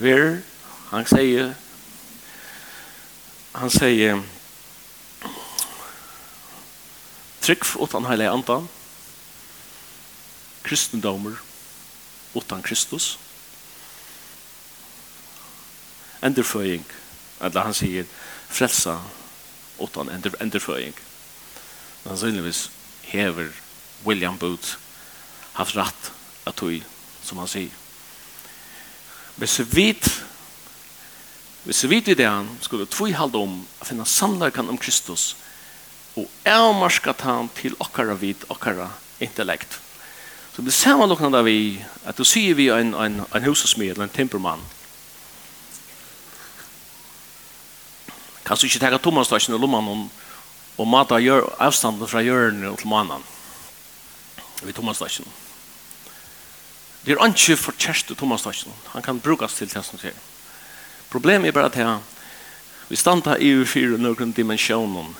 er, 0.00 0.38
han 0.90 1.04
sier, 1.04 1.52
han 3.52 3.70
sier, 3.70 4.22
Trygg 7.40 7.64
utan 7.80 8.06
heile 8.06 8.30
andan. 8.30 8.68
Kristendomer 10.62 11.40
utan 12.34 12.62
Kristus. 12.62 13.18
Enderføying. 16.22 16.84
Eller 17.40 17.64
han 17.64 17.74
sier 17.74 18.04
frelsa 18.48 18.98
utan 19.80 20.10
ender, 20.12 20.36
enderføying. 20.40 20.94
han 22.04 22.16
sannsynligvis 22.16 22.70
hever 23.02 23.48
William 24.06 24.38
Booth 24.38 24.76
haft 25.52 25.76
rett 25.76 26.12
at 26.46 26.56
tog 26.56 26.82
som 27.22 27.38
han 27.38 27.48
sier 27.48 27.70
hvis 29.40 29.58
vi 29.60 29.66
vet 29.76 30.08
hvis 31.64 31.82
vi 31.84 31.90
vet 31.94 32.08
i 32.08 32.16
det 32.16 32.28
han 32.28 32.48
skulle 32.64 32.88
två 32.88 33.10
halda 33.16 33.42
om 33.44 33.60
å 33.80 33.88
finna 33.88 34.04
samlarkan 34.04 34.68
om 34.68 34.78
Kristus 34.80 35.34
og 36.20 36.48
avmarska 36.48 37.14
han 37.24 37.48
til 37.56 37.76
okkara 37.80 38.14
vid 38.20 38.44
okkara 38.48 38.90
intellekt. 39.20 39.80
Så 40.52 40.62
det 40.62 40.74
samme 40.74 41.06
lukkna 41.06 41.30
da 41.32 41.42
vi 41.46 41.80
at 42.04 42.18
du 42.18 42.24
sier 42.24 42.54
vi 42.54 42.68
en, 42.68 42.92
en, 42.94 43.22
en 43.24 43.44
husesmed 43.46 43.94
eller 43.94 44.08
en 44.08 44.14
timpermann 44.14 44.60
kan 48.44 48.58
du 48.58 48.66
ikke 48.66 48.80
tega 48.82 48.98
tommastasjen 48.98 49.54
i 49.54 49.60
lomman 49.62 49.88
om 49.88 50.02
og 50.80 50.88
mata 50.88 51.20
gjør, 51.22 51.44
avstanden 51.62 52.08
fra 52.08 52.22
hjørnet 52.24 52.80
til 52.80 52.90
mannen 52.90 53.22
ved 54.64 54.74
tommastasjen 54.74 55.28
det 57.04 57.14
er 57.14 57.22
ikke 57.30 57.56
for 57.56 57.78
kjæreste 57.78 58.18
tommastasjen 58.18 58.74
han 58.90 59.06
kan 59.06 59.20
brukes 59.22 59.54
til 59.54 59.70
det 59.70 59.84
som 59.86 60.02
sier 60.02 60.18
problemet 61.12 61.48
er 61.48 61.56
bare 61.56 61.70
at 61.70 62.90
vi 62.90 62.98
standa 62.98 63.38
i 63.38 63.54
fire 63.64 64.00
noen 64.02 64.34
dimensjoner 64.34 65.14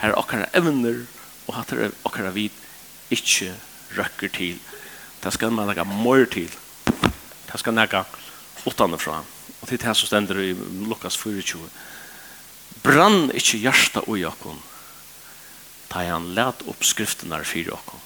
her 0.00 0.12
er 0.12 0.18
okkara 0.18 0.50
evner 0.56 1.04
og 1.46 1.54
hatt 1.58 1.72
er 1.72 1.92
okkara 2.04 2.32
vid 2.34 2.54
ikkje 3.14 3.52
røkker 3.96 4.32
til. 4.34 4.58
Det 5.22 5.32
skal 5.32 5.52
man 5.54 5.68
laga 5.70 5.84
mor 5.84 6.24
til. 6.30 6.50
Det 6.90 7.60
skal 7.60 7.76
laga 7.76 8.04
utanifra 8.66 9.22
og 9.64 9.68
til 9.68 9.80
det 9.80 9.96
som 9.96 10.08
stender 10.08 10.40
i 10.40 10.52
Lukas 10.88 11.16
24 11.16 11.68
brann 12.84 13.30
ikkje 13.32 13.62
hjärsta 13.64 14.02
ui 14.08 14.24
okkon 14.28 14.60
ta 15.88 16.04
han 16.04 16.32
let 16.36 16.64
opp 16.68 16.84
skriftene 16.84 17.40
fyrir 17.48 17.72
okkon 17.76 18.02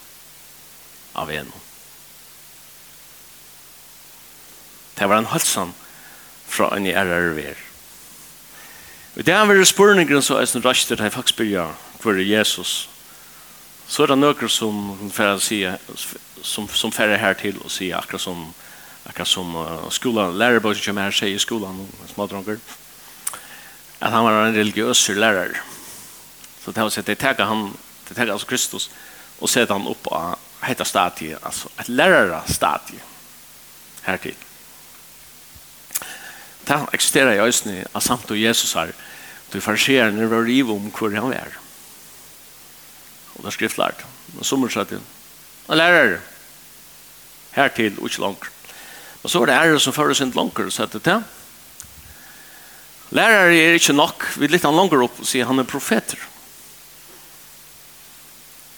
av 1.19 1.33
en 1.35 1.51
det 4.99 5.07
var 5.07 5.19
en 5.19 5.33
halsan 5.35 5.75
fra 6.47 6.71
en 6.77 6.87
i 6.87 6.95
RRVR 6.95 7.68
Og 9.19 9.27
det 9.27 9.35
er 9.35 9.47
veldig 9.51 9.67
spurningren 9.67 10.23
så 10.23 10.37
er 10.39 10.47
som 10.47 10.63
raster, 10.63 11.03
jeg 11.03 11.13
faktisk 11.13 11.41
byrja 11.41 11.67
hvor 11.99 12.15
er 12.15 12.23
Jesus. 12.23 12.89
Så 13.89 14.05
er 14.05 14.13
det 14.13 14.19
noen 14.21 14.51
som 14.53 15.11
færre 15.11 15.41
si, 15.43 15.65
som, 16.43 16.69
som 16.69 16.93
færre 16.95 17.19
her 17.19 17.35
til 17.35 17.59
og 17.65 17.73
sier 17.75 17.99
akkurat 17.99 18.23
som 18.23 18.47
akkurat 19.09 19.29
som 19.29 19.55
uh, 19.57 19.89
skolan, 19.91 20.37
lærerbøkken 20.39 20.85
kommer 20.85 21.09
her 21.09 21.17
sier 21.17 21.35
i 21.35 21.41
skolen, 21.41 21.87
smådronker, 22.13 22.59
at 24.01 24.13
han 24.13 24.25
var 24.25 24.43
en 24.45 24.55
religiøs 24.57 25.09
lærer. 25.17 25.57
Så 26.61 26.71
det 26.71 26.83
har 26.83 26.91
sett, 26.93 27.07
det 27.07 27.19
tager 27.19 27.49
han, 27.49 27.73
det 28.09 28.17
tager 28.17 28.33
altså 28.33 28.47
Kristus, 28.47 28.91
og 29.41 29.49
setter 29.49 29.75
han 29.75 29.89
opp 29.89 30.11
av 30.13 30.37
heter 30.63 30.85
stadie, 30.85 31.39
altså 31.43 31.71
et 31.81 31.89
lærere 31.89 32.43
stadiet 32.47 33.03
her 34.05 34.21
til 34.23 34.48
det 36.69 36.79
eksisterer 36.93 37.37
i 37.37 37.47
øsne 37.49 37.85
av 37.95 38.05
samt 38.05 38.31
og 38.31 38.41
Jesus 38.41 38.75
her. 38.77 38.93
Du 39.53 39.61
farserer 39.65 40.13
når 40.13 40.29
du 40.29 40.39
river 40.45 40.75
om 40.75 40.91
hvor 40.93 41.15
han 41.15 41.33
er. 41.33 41.57
Og 43.37 43.43
det 43.43 43.53
er 43.53 43.57
skriftlært. 43.57 44.05
Og 44.39 44.45
så 44.45 44.57
må 44.57 44.69
du 44.69 44.85
til. 44.85 45.01
Han 45.69 45.79
lærer 45.79 46.19
her 47.57 47.69
til 47.69 47.99
og 47.99 48.11
ikke 48.11 48.21
langt. 48.21 48.51
Og 49.23 49.31
så 49.31 49.43
er 49.43 49.47
det 49.47 49.55
ære 49.55 49.81
som 49.81 49.93
fører 49.93 50.15
sin 50.15 50.31
langt 50.37 50.59
og 50.59 50.73
setter 50.73 50.99
til. 50.99 51.25
Lærere 53.11 53.57
er 53.57 53.79
ikke 53.79 53.97
nok. 53.97 54.27
Vi 54.37 54.47
litt 54.47 54.67
han 54.69 54.77
langer 54.77 55.07
opp 55.07 55.23
og 55.23 55.27
sier 55.27 55.49
han 55.49 55.59
er 55.59 55.69
profeter. 55.69 56.21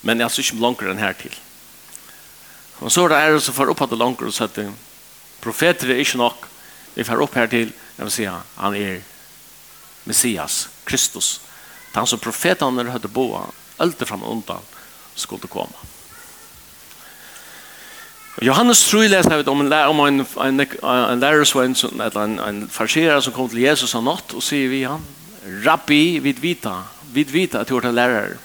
Men 0.01 0.17
jeg 0.17 0.23
er 0.23 0.29
altså 0.29 0.41
ikke 0.45 0.61
langer 0.63 0.91
enn 0.91 1.03
her 1.03 1.17
til. 1.19 1.35
Og 2.79 2.91
så 2.91 3.03
er 3.03 3.11
det 3.11 3.19
ære 3.19 3.41
som 3.43 3.53
fører 3.53 3.75
opp 3.75 3.83
at 3.83 3.91
det 3.91 3.99
langer 3.99 4.31
og 4.31 4.33
setter. 4.33 4.71
Profeter 5.43 5.91
er 5.91 5.99
ikke 6.01 6.21
nok 6.21 6.47
vi 7.01 7.07
får 7.07 7.23
opp 7.23 7.35
her 7.35 7.49
til, 7.49 7.71
jeg 7.97 8.05
vil 8.05 8.13
si, 8.13 8.27
han 8.29 8.75
er 8.77 8.99
Messias, 10.05 10.67
Kristus. 10.85 11.39
Det 11.91 11.97
er 11.97 11.99
Han 11.99 12.07
som 12.07 12.19
profeterna 12.19 12.91
hade 12.91 13.07
boa, 13.07 13.47
allt 13.79 14.07
fram 14.07 14.23
undan 14.23 14.61
skulle 15.15 15.47
komma. 15.47 15.87
Johannes 18.41 18.85
tror 18.89 19.09
läser 19.09 19.37
vi 19.37 19.49
om 19.49 19.61
en 19.61 19.69
lärare 19.69 19.89
om 19.89 19.99
en 19.99 20.25
en 20.37 20.59
en 20.83 21.19
lärare 21.19 21.45
som 21.45 21.61
en 22.15 22.39
en 22.39 22.69
farsera 22.69 23.21
som 23.21 23.33
kom 23.33 23.49
till 23.49 23.59
Jesus 23.59 23.95
en 23.95 24.03
natt 24.03 24.33
och 24.33 24.43
säger 24.43 24.69
vi 24.69 24.83
han 24.83 25.01
rabbi 25.63 26.19
vid 26.19 26.39
vita 26.39 26.83
vid 27.13 27.29
vita 27.29 27.59
att 27.59 27.69
gjort 27.69 27.83
en 27.83 27.95
lärare. 27.95 28.37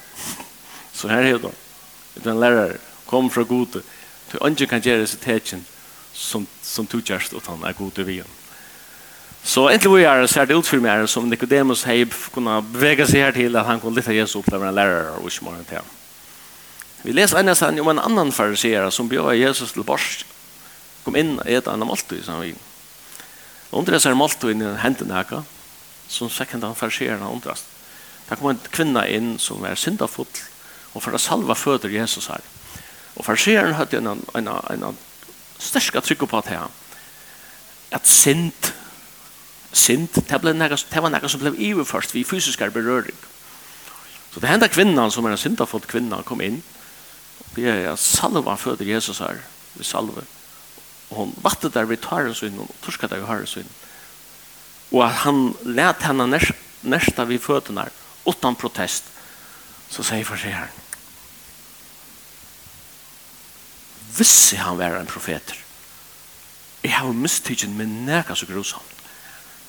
Så 0.92 1.08
här 1.08 1.22
är 1.22 1.38
det. 1.38 2.30
En 2.30 2.40
lärare 2.40 2.76
kom 3.06 3.30
från 3.30 3.46
Gud. 3.48 3.82
Du 4.30 4.48
inte 4.48 4.66
kan 4.66 4.80
göra 4.80 5.06
sitt 5.06 5.20
tecken 5.20 5.64
som 6.12 6.46
som 6.62 6.86
du 6.90 7.00
just 7.04 7.32
åt 7.32 7.46
han 7.46 7.64
är 7.64 7.72
god 7.72 7.98
över. 7.98 8.24
Så 9.46 9.68
egentlig 9.70 9.92
vi 9.92 10.04
er 10.04 10.26
ser 10.26 10.44
det 10.44 10.56
ut 10.56 10.66
for 10.66 11.06
som 11.06 11.28
Nicodemus 11.30 11.84
hei 11.86 12.04
kunne 12.34 12.62
bevege 12.72 13.06
seg 13.06 13.20
her 13.20 13.32
til 13.32 13.56
at 13.56 13.66
han 13.66 13.80
kunne 13.80 13.94
lytte 13.94 14.14
Jesu 14.14 14.40
opplever 14.40 14.68
en 14.68 14.74
lærer 14.74 15.10
og 15.20 15.30
ikke 15.30 15.44
morgen 15.44 15.64
til. 15.64 15.78
Vi 17.04 17.12
leser 17.12 17.38
en 17.38 17.54
sann 17.54 17.78
om 17.78 17.88
en 17.88 18.02
annan 18.02 18.32
fariserer 18.32 18.90
som 18.90 19.08
bjør 19.08 19.30
Jesus 19.32 19.72
til 19.72 19.84
bors 19.84 20.24
kom 21.06 21.14
inn 21.14 21.36
og 21.38 21.46
et 21.46 21.68
annet 21.70 21.86
måltid 21.86 22.24
som 22.26 22.40
vi 22.42 22.56
undrer 23.76 24.02
seg 24.02 24.16
måltid 24.18 24.56
inn 24.56 24.64
i 24.66 24.72
hendene 24.82 25.14
her 25.14 25.44
som 26.10 26.30
sekund 26.30 26.64
han 26.66 26.74
fariserer 26.74 27.20
han 27.20 27.38
undres. 27.38 27.62
Da 28.26 28.34
kom 28.34 28.50
en 28.50 28.62
kvinne 28.74 29.04
inn 29.14 29.36
som 29.38 29.62
er 29.66 29.78
syndafull 29.78 30.26
og 30.96 31.02
for 31.04 31.14
å 31.14 31.20
salve 31.20 31.54
føder 31.54 31.92
Jesus 31.92 32.26
her. 32.32 32.42
Og 33.14 33.26
fariseren 33.26 33.76
hadde 33.78 34.00
en, 34.00 34.24
en, 34.34 34.48
en, 34.48 34.82
en 34.90 34.98
største 35.62 36.02
trykk 36.02 36.26
på 36.26 36.40
at 36.40 36.50
her 36.50 36.66
at 37.94 38.10
synd 38.10 38.72
synd, 39.76 40.16
det, 40.16 40.40
ble 40.42 40.54
nekka, 40.56 40.78
det 40.90 41.02
var 41.02 41.12
nekka 41.12 41.30
som 41.30 41.42
ble 41.42 41.52
iverførst 41.54 42.14
vi 42.16 42.24
fysiskar 42.26 42.72
berøring. 42.74 43.16
Så 44.32 44.40
det 44.40 44.50
hendte 44.50 44.68
kvinnan 44.68 45.12
som 45.12 45.24
er 45.26 45.36
en 45.36 45.40
syndafått 45.40 45.88
kvinna 45.90 46.22
kom 46.26 46.42
inn, 46.44 46.62
Vi 47.56 47.64
er 47.64 47.86
ja, 47.86 47.94
salva 47.96 48.52
føder 48.60 48.84
Jesus 48.84 49.22
her, 49.24 49.38
vi 49.78 49.84
salve, 49.84 50.26
og 51.08 51.16
hon 51.16 51.30
vattet 51.40 51.72
der 51.72 51.88
vi 51.88 51.96
tar 51.96 52.26
hans 52.26 52.42
inn, 52.44 52.58
og 52.60 52.72
torsket 52.84 53.14
der 53.14 53.22
vi 53.22 53.28
har 53.30 53.40
hans 53.40 53.56
inn, 53.56 53.70
og 54.92 55.00
at 55.06 55.22
han 55.24 55.54
let 55.64 56.04
henne 56.04 56.26
nesta 56.84 57.24
vi 57.24 57.40
fødene 57.40 57.86
her, 57.86 57.94
utan 58.28 58.58
protest, 58.60 59.08
så 59.88 60.04
sier 60.04 60.26
for 60.28 60.40
seg 60.40 60.52
her, 60.52 60.74
vissi 64.18 64.60
han 64.60 64.76
være 64.76 65.00
en 65.00 65.08
profeter, 65.08 65.56
jeg 66.84 66.92
har 66.92 67.16
mistidgen 67.16 67.72
med 67.78 67.88
nekka 68.04 68.36
så 68.36 68.46
grusomt, 68.52 68.95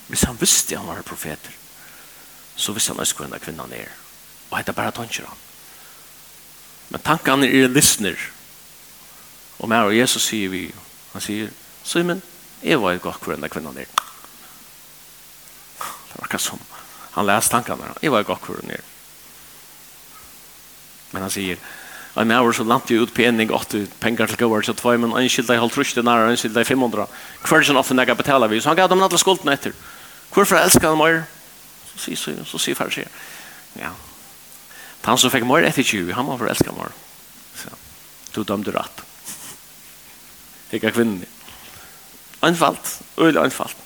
Hvis 0.08 0.24
han 0.24 0.40
visste 0.40 0.76
han 0.76 0.88
var 0.88 1.02
profeter, 1.06 1.52
så 2.56 2.72
visste 2.72 2.92
han 2.92 3.00
også 3.00 3.16
hvordan 3.16 3.40
kvinnan 3.40 3.72
er. 3.72 3.92
Og 4.50 4.58
hette 4.58 4.72
bare 4.72 4.94
tanker 4.96 5.28
han. 5.28 5.44
Men 6.88 7.04
tankene 7.04 7.48
er 7.48 7.68
lysner. 7.68 8.16
Og 9.58 9.68
mer 9.68 9.90
og 9.90 9.96
Jesus 9.96 10.30
sier 10.30 10.48
vi, 10.48 10.68
han 11.12 11.24
sier, 11.24 11.50
Simon, 11.84 12.22
jeg 12.62 12.80
var 12.80 12.96
jo 12.96 13.04
godt 13.08 13.24
hvordan 13.24 13.50
kvinnan 13.50 13.78
er. 13.78 13.90
Det 15.78 16.16
var 16.16 16.30
ikke 16.30 16.40
som, 16.40 16.62
han 17.14 17.26
leste 17.28 17.52
tankene, 17.52 17.92
jeg 18.02 18.12
var 18.12 18.24
jo 18.24 18.30
godt 18.32 18.48
hvordan 18.48 18.72
er. 18.78 18.86
Men 21.12 21.22
han 21.22 21.32
sier, 21.32 21.60
Og 22.18 22.26
med 22.26 22.34
mer 22.34 22.52
så 22.52 22.64
lant 22.66 22.90
jo 22.90 23.04
ut 23.04 23.12
pening, 23.14 23.52
åtte 23.54 23.84
penger 24.00 24.26
til 24.26 24.40
gård, 24.40 24.64
så 24.66 24.72
tvøy, 24.74 24.96
men 24.98 25.12
en 25.14 25.28
skilde 25.30 25.54
i 25.54 25.60
halvtrusjte 25.60 26.02
nære, 26.02 26.32
en 26.32 26.40
skilde 26.40 26.64
i 26.64 26.66
500. 26.66 27.06
Hver 27.46 27.62
som 27.62 27.76
ofte 27.78 27.94
jeg 27.94 28.16
betaler 28.16 28.50
vi, 28.50 28.60
så 28.60 28.72
han 28.72 28.76
gav 28.76 28.88
dem 28.90 29.02
alle 29.02 29.18
skuldene 29.18 29.52
etter. 29.54 29.76
Hvorfor 30.32 30.60
elsker 30.60 30.88
han 30.88 31.00
mer? 31.00 31.22
Så 31.92 32.04
sier, 32.04 32.20
så, 32.20 32.34
så 32.46 32.60
sier 32.62 32.78
far 32.78 32.92
sier, 32.94 33.08
ja, 33.78 33.92
han 35.08 35.18
som 35.18 35.32
fikk 35.32 35.46
mer 35.48 35.64
etter 35.64 35.86
20, 35.86 36.12
han 36.12 36.26
må 36.26 36.36
for 36.36 36.44
forelske 36.44 36.72
mer. 36.76 36.92
Så, 37.56 37.70
du 38.34 38.42
dømte 38.44 38.74
rett. 38.74 39.04
Ikke 40.76 40.92
kvinnen. 40.92 41.24
Anfalt, 42.44 42.98
øyelig 43.18 43.40
anfalt. 43.40 43.76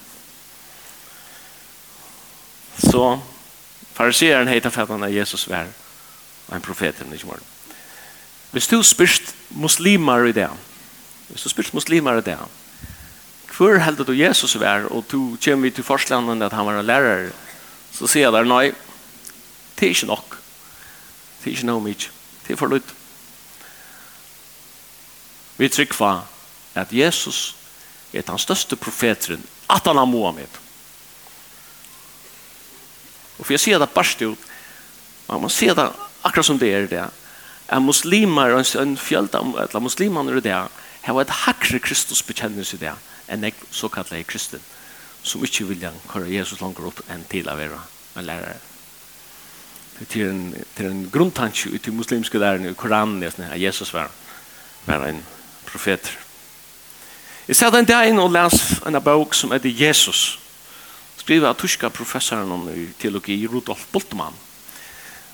Så, 2.82 3.20
fariseren 3.94 4.50
heter 4.50 4.74
fattene 4.74 5.06
av 5.06 5.14
Jesus 5.14 5.46
vær, 5.48 5.70
og 6.48 6.56
en 6.56 6.64
profeten 6.64 7.12
ikke 7.14 7.30
morgen. 7.30 7.46
Hvis 8.52 8.66
du 8.68 8.82
spyrst 8.82 9.30
muslimer 9.50 10.26
i 10.28 10.34
det, 10.36 10.50
hvis 11.28 11.46
du 11.46 11.52
spyrst 11.52 11.74
muslimer 11.74 12.18
i 12.18 12.26
det, 12.26 12.36
hur 13.62 13.78
heldet 13.78 14.06
du 14.06 14.14
Jesus 14.16 14.56
var 14.58 14.88
og 14.90 15.04
du 15.10 15.36
kommer 15.44 15.70
til 15.70 15.84
förslanden 15.84 16.42
at 16.42 16.52
han 16.52 16.66
var 16.66 16.80
en 16.80 16.86
lærer 16.86 17.30
så 17.92 18.08
sier 18.08 18.26
jeg 18.26 18.34
der 18.34 18.48
nei 18.48 18.72
det 19.78 19.86
er 19.86 19.94
ikke 19.94 20.10
nok 20.10 20.36
det 21.42 21.46
er 21.46 21.54
ikke 21.56 21.68
noe 21.70 21.84
mye 21.84 22.10
det 22.42 22.54
er 22.54 22.58
for 22.58 22.72
lite 22.72 22.98
vi 25.60 25.68
trykker 25.68 25.94
for 25.94 26.24
at 26.74 26.92
Jesus 26.92 27.54
er 28.12 28.26
den 28.26 28.38
største 28.38 28.76
profeteren 28.76 29.44
at 29.70 29.86
han 29.86 30.00
har 30.00 30.10
Mohammed 30.10 30.58
og 33.38 33.46
for 33.46 33.54
jeg 33.54 33.62
sier 33.62 33.78
det 33.78 33.92
bare 33.94 34.10
stort 34.10 34.50
man 35.28 35.50
ser 35.50 35.76
det 35.78 35.86
akkurat 36.22 36.46
som 36.50 36.58
det 36.58 36.74
er 36.74 36.90
det 36.90 37.06
at 37.72 37.82
muslimer 37.82 38.58
en 38.58 38.98
fjölda 38.98 39.80
muslimer 39.80 40.34
er 40.34 40.40
det 40.40 40.58
har 41.02 41.14
var 41.14 41.30
hakre 41.46 41.78
Kristus 41.78 42.22
bekjennelse 42.22 42.76
i 42.76 42.84
det 42.84 42.92
en 43.32 43.48
ek 43.48 43.58
såkallet 43.72 44.28
kristen 44.28 44.62
som 45.22 45.44
ikke 45.44 45.68
vil 45.70 45.86
kåre 46.10 46.30
Jesus 46.30 46.60
langer 46.60 46.88
opp 46.90 47.02
enn 47.10 47.22
til 47.30 47.48
å 47.48 47.56
være 47.56 47.78
en 48.18 48.26
lærere. 48.26 48.58
Til 50.10 50.26
en, 50.26 50.42
til 50.74 50.88
en 50.88 51.02
grunntanke 51.12 51.70
ut 51.70 51.86
i 51.86 51.94
muslimske 51.94 52.40
lærerne 52.42 52.72
i 52.72 52.78
Koranen 52.78 53.22
at 53.22 53.38
Jesus 53.60 53.92
var, 53.94 54.10
var 54.86 55.06
en 55.06 55.22
profet. 55.68 56.10
Jeg 57.46 57.58
satt 57.58 57.76
en 57.78 57.86
dagen 57.86 58.18
og 58.22 58.32
les 58.34 58.58
en 58.86 58.98
bok 59.02 59.34
som 59.34 59.52
heter 59.54 59.70
Jesus, 59.70 60.38
skriver 61.22 61.52
av 61.52 61.58
tyska 61.60 61.90
professoren 61.94 62.66
i 62.74 62.88
teologi, 62.98 63.44
Rudolf 63.46 63.86
Bultmann. 63.92 64.34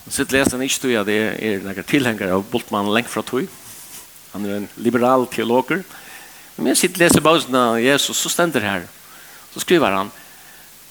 Så 0.09 0.25
jeg 0.25 0.33
leste 0.33 0.57
den 0.57 0.65
ikke 0.65 1.01
at 1.01 1.09
det 1.09 1.17
er 1.37 1.65
noen 1.65 1.85
tilhengere 1.85 2.37
av 2.37 2.45
Bultmann 2.49 2.89
lengt 2.93 3.13
fra 3.13 3.23
tog. 3.25 3.49
Han 4.35 4.45
er 4.45 4.57
en 4.57 4.69
liberal 4.77 5.27
teologer, 5.33 5.81
og 5.81 6.08
Men 6.59 6.73
jeg 6.73 6.77
sitter 6.77 6.99
og 6.99 7.05
leser 7.05 7.23
bausen 7.23 7.55
av 7.55 7.77
Jesus, 7.79 8.19
så 8.19 8.31
stender 8.33 8.65
her. 8.67 8.87
Så 9.55 9.63
skriver 9.63 9.95
han, 9.95 10.11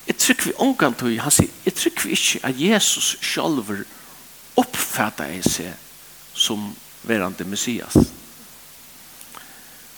jeg 0.08 0.16
trykker 0.18 0.46
vi 0.48 0.54
omgang 0.64 0.96
til, 0.96 1.18
han 1.20 1.34
sier, 1.36 1.52
jeg 1.66 1.76
trykker 1.76 2.08
vi 2.08 2.16
ikke 2.16 2.40
at 2.48 2.62
Jesus 2.62 3.18
selv 3.22 3.74
oppfatter 4.58 5.34
jeg 5.34 5.44
seg 5.44 5.74
som 6.34 6.70
verande 7.04 7.44
Messias. 7.44 7.98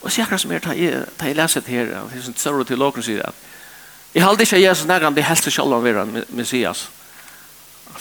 Og 0.01 0.11
så 0.11 0.23
akkurat 0.23 0.41
som 0.41 0.51
jeg 0.51 0.63
tar, 0.63 0.73
jeg, 0.79 1.03
tar 1.19 1.37
leser 1.37 1.61
det 1.61 1.75
her, 1.75 1.93
det 2.09 2.17
er 2.17 2.25
sånn 2.25 2.39
større 2.39 2.65
til 2.65 2.81
åkeren 2.81 3.05
sier 3.05 3.21
at 3.27 3.45
jeg 4.15 4.25
halde 4.25 4.41
ikke 4.41 4.57
Jesus 4.57 4.87
nærmere, 4.89 5.13
det 5.13 5.27
helst 5.27 5.51
selv 5.53 5.75
om 5.75 5.83
verande 5.85 6.25
Messias. 6.33 6.87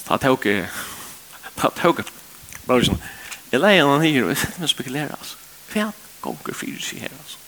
Da 0.09 0.17
tok 0.17 0.47
jeg, 0.49 0.65
da 1.59 1.69
tok 1.83 2.01
jeg, 2.01 2.13
bare 2.65 2.89
sånn, 2.89 3.03
jeg 3.53 3.61
leier 3.61 3.85
han 3.85 4.01
her, 4.01 4.23
og 4.25 4.33
jeg 4.33 4.41
sitter 4.41 4.63
med 4.63 4.71
å 4.71 4.73
spekulere, 4.73 5.19
altså. 5.19 5.37
Hva 5.69 5.83
er 5.83 5.93
det? 5.93 6.09
gonger 6.21 6.57
fyrir 6.57 6.83
seg 6.83 7.05
her, 7.05 7.13
altså. 7.15 7.48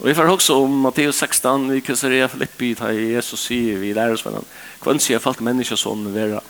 Og 0.00 0.08
vi 0.08 0.14
får 0.16 0.26
også 0.26 0.56
om 0.58 0.72
Matteus 0.88 1.20
16, 1.22 1.68
vi 1.70 1.82
kusserer 1.86 2.30
Filippi, 2.32 2.72
ta 2.74 2.90
Jesus 2.90 3.46
sier 3.46 3.78
vi 3.78 3.92
lærer 3.94 4.16
oss 4.16 4.24
hverandre. 4.26 4.48
Kvann 4.82 4.98
sier 5.02 5.22
falt 5.22 5.42
mennesker 5.44 5.78
sånn 5.78 6.08
vera. 6.14 6.40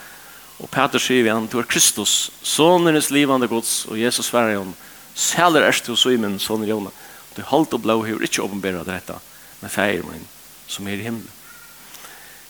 Og 0.62 0.70
Peter 0.72 1.02
sier 1.02 1.26
vi 1.26 1.32
han, 1.32 1.48
du 1.50 1.58
er 1.60 1.68
Kristus, 1.68 2.30
sonernes 2.40 3.10
livande 3.12 3.48
gods, 3.50 3.82
og 3.90 4.00
Jesus 4.00 4.30
sverre 4.30 4.56
han, 4.56 4.72
sæler 5.14 5.66
erst 5.66 5.90
hos 5.92 6.06
Simon, 6.06 6.38
soner 6.40 6.70
Jona. 6.70 6.92
Du 7.36 7.42
holdt 7.44 7.74
og 7.76 7.82
blå, 7.84 7.98
hur 8.06 8.24
ikke 8.24 8.46
åpenbæra 8.46 8.84
dette, 8.86 9.18
men 9.60 9.72
feir 9.72 10.06
min, 10.06 10.24
som 10.70 10.88
er 10.88 11.02
i 11.02 11.04
himmelen. 11.04 11.40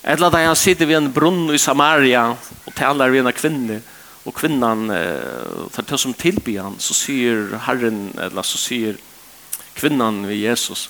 Etla 0.04 0.28
da 0.30 0.42
han 0.44 0.58
sitter 0.60 0.86
ved 0.86 1.00
en 1.00 1.12
brunn 1.16 1.48
i 1.50 1.58
Samaria, 1.58 2.28
og 2.36 2.76
taler 2.76 3.10
ved 3.10 3.24
en 3.24 3.34
kvinne, 3.34 3.80
og 4.24 4.36
kvinnan, 4.36 4.86
eh, 4.94 5.66
for 5.72 5.82
det 5.82 5.98
som 6.00 6.14
tilbyr 6.14 6.62
han, 6.68 6.78
så 6.78 6.94
sier 6.96 7.56
Herren, 7.66 8.06
eller 8.20 8.46
så 8.46 8.60
sier 8.60 8.94
Herren, 8.94 9.13
kvinnan 9.74 10.26
ved 10.26 10.36
Jesus. 10.36 10.88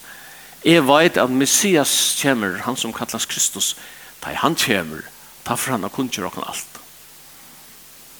Jeg 0.64 0.86
vet 0.88 1.18
at 1.20 1.30
Messias 1.30 1.92
kommer, 2.22 2.58
han 2.64 2.76
som 2.76 2.92
kallas 2.92 3.26
Kristus, 3.26 3.74
da 4.22 4.32
han 4.40 4.56
kommer, 4.56 5.04
ta 5.44 5.56
for 5.56 5.74
han 5.74 5.84
og 5.84 5.92
kunngjør 5.92 6.30
okken 6.30 6.46
alt. 6.48 6.80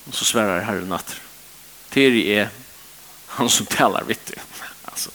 Og 0.04 0.14
så 0.14 0.26
sverar 0.28 0.66
herren 0.66 0.90
natter. 0.92 1.20
Teri 1.94 2.26
er 2.34 2.50
han 3.38 3.48
som 3.50 3.66
talar 3.66 4.04
vitt. 4.08 4.34
Alltså. 4.84 5.10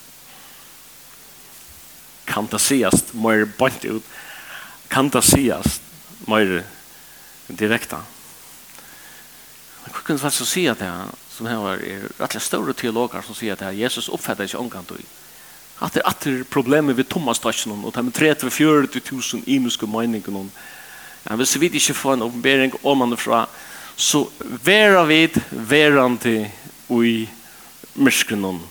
Kan 2.26 2.50
det 2.52 2.60
siast 2.60 3.14
mer 3.14 3.46
bant 3.46 3.86
ut? 3.86 4.04
Kan 4.90 5.10
det 5.10 5.22
siast 5.24 5.82
mer 6.28 6.64
direkta? 7.48 8.02
Hur 9.84 10.02
kunde 10.04 10.22
man 10.22 10.32
så 10.32 10.46
säga 10.46 10.74
det 10.74 11.06
som 11.30 11.46
här 11.46 11.58
var 11.58 11.78
rättliga 12.18 12.40
stora 12.40 12.74
teologer 12.74 13.22
som 13.22 13.36
säger 13.36 13.54
att 13.54 13.76
Jesus 13.76 14.10
uppfattar 14.10 14.44
inte 14.44 14.58
omkant 14.58 14.92
och 14.92 14.98
at 15.80 15.96
det 15.96 16.02
er 16.04 16.10
atter 16.10 16.44
problemet 16.52 16.98
ved 16.98 17.08
Thomas-tasjonen, 17.08 17.86
og 17.86 17.94
det 17.94 18.02
er 18.02 18.08
med 18.08 18.18
30-40 18.20 19.00
tusen 19.00 19.44
imuske 19.48 19.88
meninger. 19.88 20.50
Ja, 21.30 21.36
hvis 21.36 21.60
vi 21.60 21.70
ikke 21.70 21.94
får 21.94 22.14
en 22.14 22.28
oppenbering 22.28 22.74
om 22.84 23.02
han 23.02 23.18
fra, 23.18 23.46
så 23.96 24.26
vera 24.40 25.04
vid 25.04 25.40
verande 25.52 26.52
ui 26.90 27.28
myskrenon. 27.96 28.62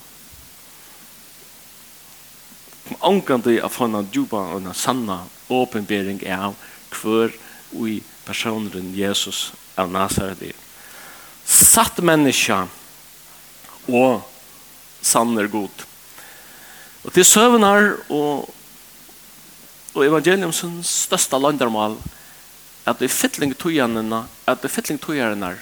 å 2.98 3.68
få 3.68 3.84
en 3.84 4.08
djupa 4.12 4.40
og 4.54 4.62
en 4.62 4.74
sanna 4.74 5.20
åpenbering 5.48 6.22
av 6.32 6.56
hver 6.92 7.32
ui 7.72 8.00
personen 8.24 8.94
Jesus 8.96 9.52
av 9.76 9.92
Nazaret 9.92 10.42
er. 10.42 10.56
Satt 11.44 12.00
menneska 12.04 12.66
og 13.88 14.24
sanner 15.00 15.48
god. 15.48 15.87
Og 17.04 17.12
til 17.14 17.24
søvnar 17.24 17.92
og, 18.10 18.48
og 19.94 20.04
evangelium 20.04 20.52
som 20.52 20.80
største 20.82 21.38
landarmal 21.38 21.96
at 22.88 22.98
det 22.98 23.08
er 23.08 23.14
fytling 23.14 23.52
tøyene 23.58 24.24
at 24.48 24.62
det 24.62 24.70
er 24.70 24.74
fytling 24.74 25.00
tøyene 25.02 25.54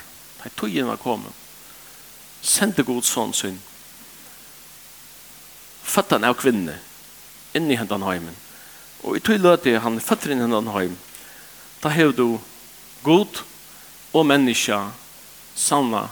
at 0.44 0.56
tøyene 0.56 0.88
var 0.92 1.00
kommet 1.02 1.32
sendte 2.46 2.84
god 2.86 3.04
sånn 3.06 3.32
sin 3.34 3.56
fattan 5.86 6.26
av 6.26 6.36
kvinne 6.38 6.76
inn 7.56 7.70
i 7.70 7.78
hendan 7.78 8.04
heimen 8.06 8.36
og 9.02 9.18
i 9.18 9.22
tog 9.24 9.42
løte 9.42 9.78
han 9.82 9.98
fattar 10.02 10.34
inn 10.34 10.42
i 10.42 10.46
hendan 10.46 10.70
heim 10.74 10.94
da 11.82 11.92
hev 11.94 12.14
du 12.16 12.38
god 13.06 13.42
og 14.12 14.26
menneska 14.28 14.78
samla 15.56 16.06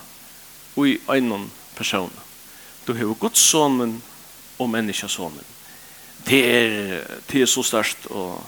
og 0.75 0.89
i 0.91 0.99
egnon 1.17 1.47
person 1.79 2.11
du 2.87 2.95
hev 2.99 3.15
god 3.21 3.39
sånn 3.39 4.01
og 4.59 4.71
menneskesonen. 4.71 5.53
Det 6.25 6.41
er, 6.49 7.03
det 7.31 7.43
er 7.43 7.51
så 7.51 7.63
størst 7.63 8.07
og 8.11 8.43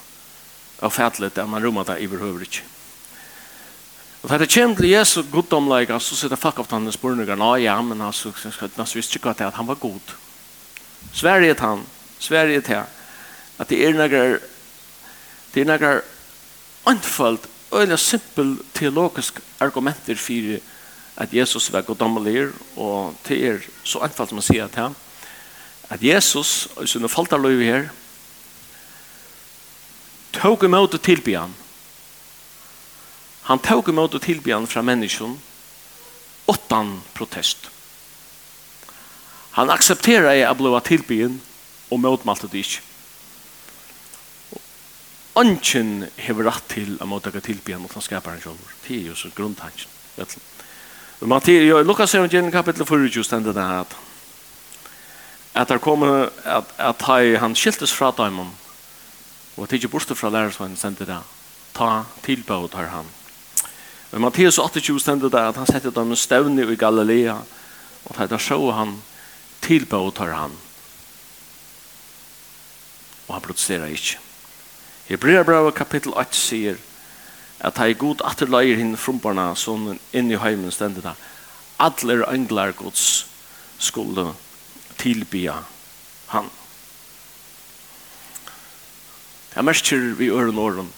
avfætlet 0.83 1.39
at 1.39 1.49
man 1.49 1.65
rommer 1.65 1.85
det 1.85 2.01
i 2.01 2.07
behøver 2.07 2.41
ikke. 2.47 2.63
Og 4.23 4.31
for 4.31 4.43
det 4.43 4.49
kjent 4.51 4.79
til 4.79 4.91
Jesu 4.91 5.21
goddomleika, 5.31 5.99
så 6.03 6.17
sitter 6.17 6.37
folk 6.41 6.59
ofte 6.59 6.75
hans 6.75 6.97
bornøkker, 6.99 7.39
nei, 7.39 7.63
ja, 7.63 7.77
men 7.83 8.01
altså, 8.03 8.33
jeg 8.43 8.87
visste 8.95 9.21
ikke 9.21 9.31
at 9.31 9.55
han 9.55 9.69
var 9.69 9.79
god. 9.79 10.15
Sverige 11.13 11.55
til 11.55 11.67
han, 11.67 11.85
Sverige 12.19 12.61
til 12.61 12.75
han, 12.75 12.89
at 13.59 13.71
det 13.71 13.79
er 13.87 13.95
noen, 13.95 14.41
det 15.55 15.63
er 15.63 15.71
noen 15.71 16.03
anfalt, 16.87 17.47
øyne 17.75 17.97
simpel 17.99 18.57
teologisk 18.75 19.41
argumenter 19.61 20.19
for 20.19 20.59
at 21.17 21.33
Jesus 21.33 21.73
var 21.73 21.87
goddommelig, 21.87 22.51
og 22.77 23.15
det 23.29 23.39
er 23.47 23.59
så 23.85 24.03
anfalt 24.05 24.35
man 24.35 24.45
sier 24.45 24.67
til 24.67 24.89
han, 24.89 24.97
at 25.93 26.03
Jesus, 26.03 26.67
og 26.75 26.89
sånne 26.91 27.11
faltarløyve 27.11 27.67
her, 27.67 27.89
tog 30.37 30.65
imot 30.67 30.95
og 30.95 31.03
tilby 31.03 31.37
han. 31.39 31.55
Han 33.47 33.63
tog 33.63 33.89
imot 33.89 34.15
og 34.19 34.23
tilby 34.23 34.53
han 34.53 34.67
fra 34.67 34.83
menneskjon 34.83 35.37
åttan 36.47 37.01
protest. 37.15 37.71
Han 39.57 39.71
aksepterer 39.73 40.35
jeg 40.37 40.47
av 40.47 40.59
blåa 40.59 40.83
tilbyen 40.85 41.39
og 41.91 42.03
motmalte 42.03 42.51
det 42.53 42.65
ikke. 42.67 42.83
Anken 45.37 46.07
hever 46.17 46.49
rett 46.49 46.69
til 46.73 46.95
å 47.01 47.09
mottakke 47.09 47.43
tilbyen 47.45 47.83
mot 47.83 47.93
han 47.93 48.05
skaper 48.05 48.37
han 48.37 48.43
selv. 48.45 48.75
Det 48.87 48.99
er 48.99 49.11
jo 49.11 49.17
så 49.19 49.31
grunntanken. 49.37 49.91
I 50.17 51.29
Mattias, 51.29 51.85
Lukas 51.85 52.13
7, 52.13 52.51
kapitel 52.53 52.87
4, 52.89 53.25
stendet 53.25 53.57
det 53.57 53.65
her 53.65 53.85
at 53.85 53.97
at 55.57 55.69
der 55.69 55.79
kom 55.81 56.03
at, 56.03 56.65
at 56.79 57.03
han 57.41 57.57
skiltes 57.57 57.93
fra 57.95 58.11
daimon 58.13 58.53
og 59.57 59.63
at 59.65 59.73
ikke 59.73 59.89
borste 59.89 60.15
fra 60.15 60.31
lærersvennen 60.31 60.77
sendte 60.77 61.07
det 61.09 61.21
ta 61.75 62.05
tilbød 62.25 62.75
har 62.75 62.91
han 62.93 63.09
men 64.13 64.21
Matteus 64.21 64.59
28 64.59 65.01
sendte 65.01 65.31
det 65.33 65.41
at 65.41 65.57
han 65.57 65.67
sette 65.67 65.91
dem 65.91 66.13
en 66.13 66.17
stevne 66.17 66.67
i 66.73 66.77
Galilea 66.77 67.39
og 68.05 68.21
at 68.21 68.31
der 68.31 68.39
så 68.39 68.71
han 68.71 68.99
tilbød 69.63 70.21
han 70.21 70.53
og 73.29 73.35
han 73.35 73.43
protesterer 73.43 73.87
ikke 73.87 74.19
Hebreabrevet 75.09 75.75
kapittel 75.75 76.13
8 76.13 76.37
sier 76.37 76.77
at 77.65 77.79
hei 77.79 77.95
god 77.95 78.21
atterleier 78.25 78.77
hinn 78.77 78.97
frumbarna 79.01 79.55
som 79.55 79.95
inn 80.13 80.31
i 80.31 80.37
heimen 80.37 80.71
stendet 80.71 81.05
da. 81.05 81.15
alle 81.79 82.25
englar 82.29 82.73
gods 82.77 83.27
skulle 83.79 84.35
tilbya 84.99 85.57
han. 86.33 86.51
Det 89.51 89.61
er 89.61 89.67
mest 89.67 89.93
vi 89.93 90.31
øren 90.31 90.59
åren 90.59 90.93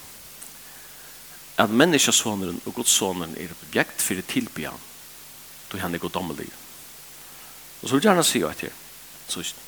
at 1.58 1.70
menneskesåneren 1.70 2.61
og 2.66 2.74
godsåneren 2.74 3.34
er 3.38 3.54
objekt 3.62 4.02
for 4.02 4.20
tilbya 4.20 4.72
då 5.68 5.78
han 5.78 5.94
er 5.94 5.98
goddommelig. 5.98 6.48
Og 7.82 7.88
så 7.88 7.94
vil 7.94 8.02
jeg 8.02 8.08
gjerne 8.11 8.24
si 8.24 8.42
at 8.42 8.61
her, 8.61 8.70
så 9.28 9.40
ikke. 9.40 9.64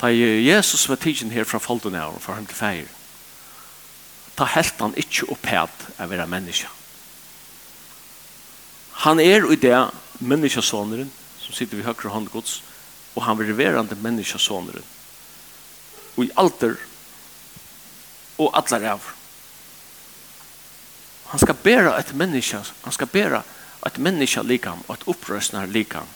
Da 0.00 0.06
Jesus 0.06 0.88
var 0.88 0.96
tidsen 0.96 1.30
her 1.30 1.44
fra 1.44 1.58
folden 1.58 1.94
av 1.94 2.14
og 2.14 2.22
fra 2.22 2.34
han 2.34 2.46
til 2.46 2.56
feir, 2.56 2.86
da 4.38 4.46
helt 4.54 4.80
han 4.80 4.94
ikke 4.96 5.28
opphet 5.28 5.88
av 5.98 6.06
å 6.06 6.10
være 6.10 6.28
menneske. 6.30 6.68
Han 9.04 9.20
er 9.20 9.44
i 9.52 9.56
det 9.60 9.76
menneskesåneren 10.20 11.10
som 11.50 11.56
sitter 11.56 11.76
vid 11.76 11.86
högra 11.86 12.10
hand 12.10 12.32
Guds 12.32 12.62
och 13.14 13.22
han 13.22 13.38
reverande 13.38 13.94
människa 13.94 14.38
soner. 14.38 14.82
Och 16.14 16.24
i 16.24 16.30
alter 16.34 16.76
och 18.36 18.58
alla 18.58 18.80
räv. 18.80 19.00
Han 21.24 21.38
ska 21.38 21.54
bära 21.62 21.98
ett 21.98 22.14
människa, 22.14 22.64
han 22.80 22.92
ska 22.92 23.06
bära 23.06 23.42
ett 23.86 23.98
människa 23.98 24.42
likam 24.42 24.80
och 24.86 24.94
ett 24.94 25.08
upprösnar 25.08 25.66
likam. 25.66 26.06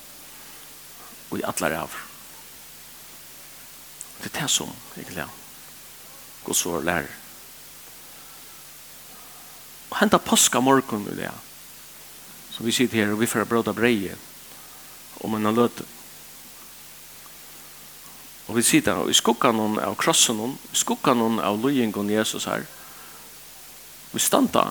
Och 1.29 1.39
i 1.39 1.45
alla 1.45 1.71
räv. 1.71 1.91
Det 4.23 4.37
är 4.37 4.43
det 4.43 4.49
som 4.49 4.71
egentligen 4.95 5.29
Guds 6.45 6.67
vår 6.67 6.83
lärare. 6.83 7.09
Och 9.89 9.97
hända 9.97 10.19
påska 10.19 10.61
morgon 10.61 11.05
nu 11.09 11.15
det. 11.17 11.33
Så 12.51 12.65
vi 12.65 12.73
sitter 12.73 12.97
här 12.97 13.13
och 13.13 13.23
vi 13.23 13.27
får 13.27 13.45
bråda 13.45 13.73
breje 13.73 14.17
om 15.21 15.35
en 15.35 15.55
løte. 15.55 15.85
Og 18.47 18.57
vi 18.57 18.63
sitter 18.63 18.99
det, 18.99 19.11
i 19.11 19.17
skuggan 19.17 19.59
hon 19.61 19.79
av 19.81 19.97
krossen 19.97 20.41
hon, 20.41 20.57
i 20.73 20.77
skuggan 20.77 21.23
hon 21.23 21.39
av 21.41 21.61
løyengon 21.63 22.11
Jesus 22.13 22.45
her, 22.51 22.67
vi 24.13 24.21
standa. 24.21 24.69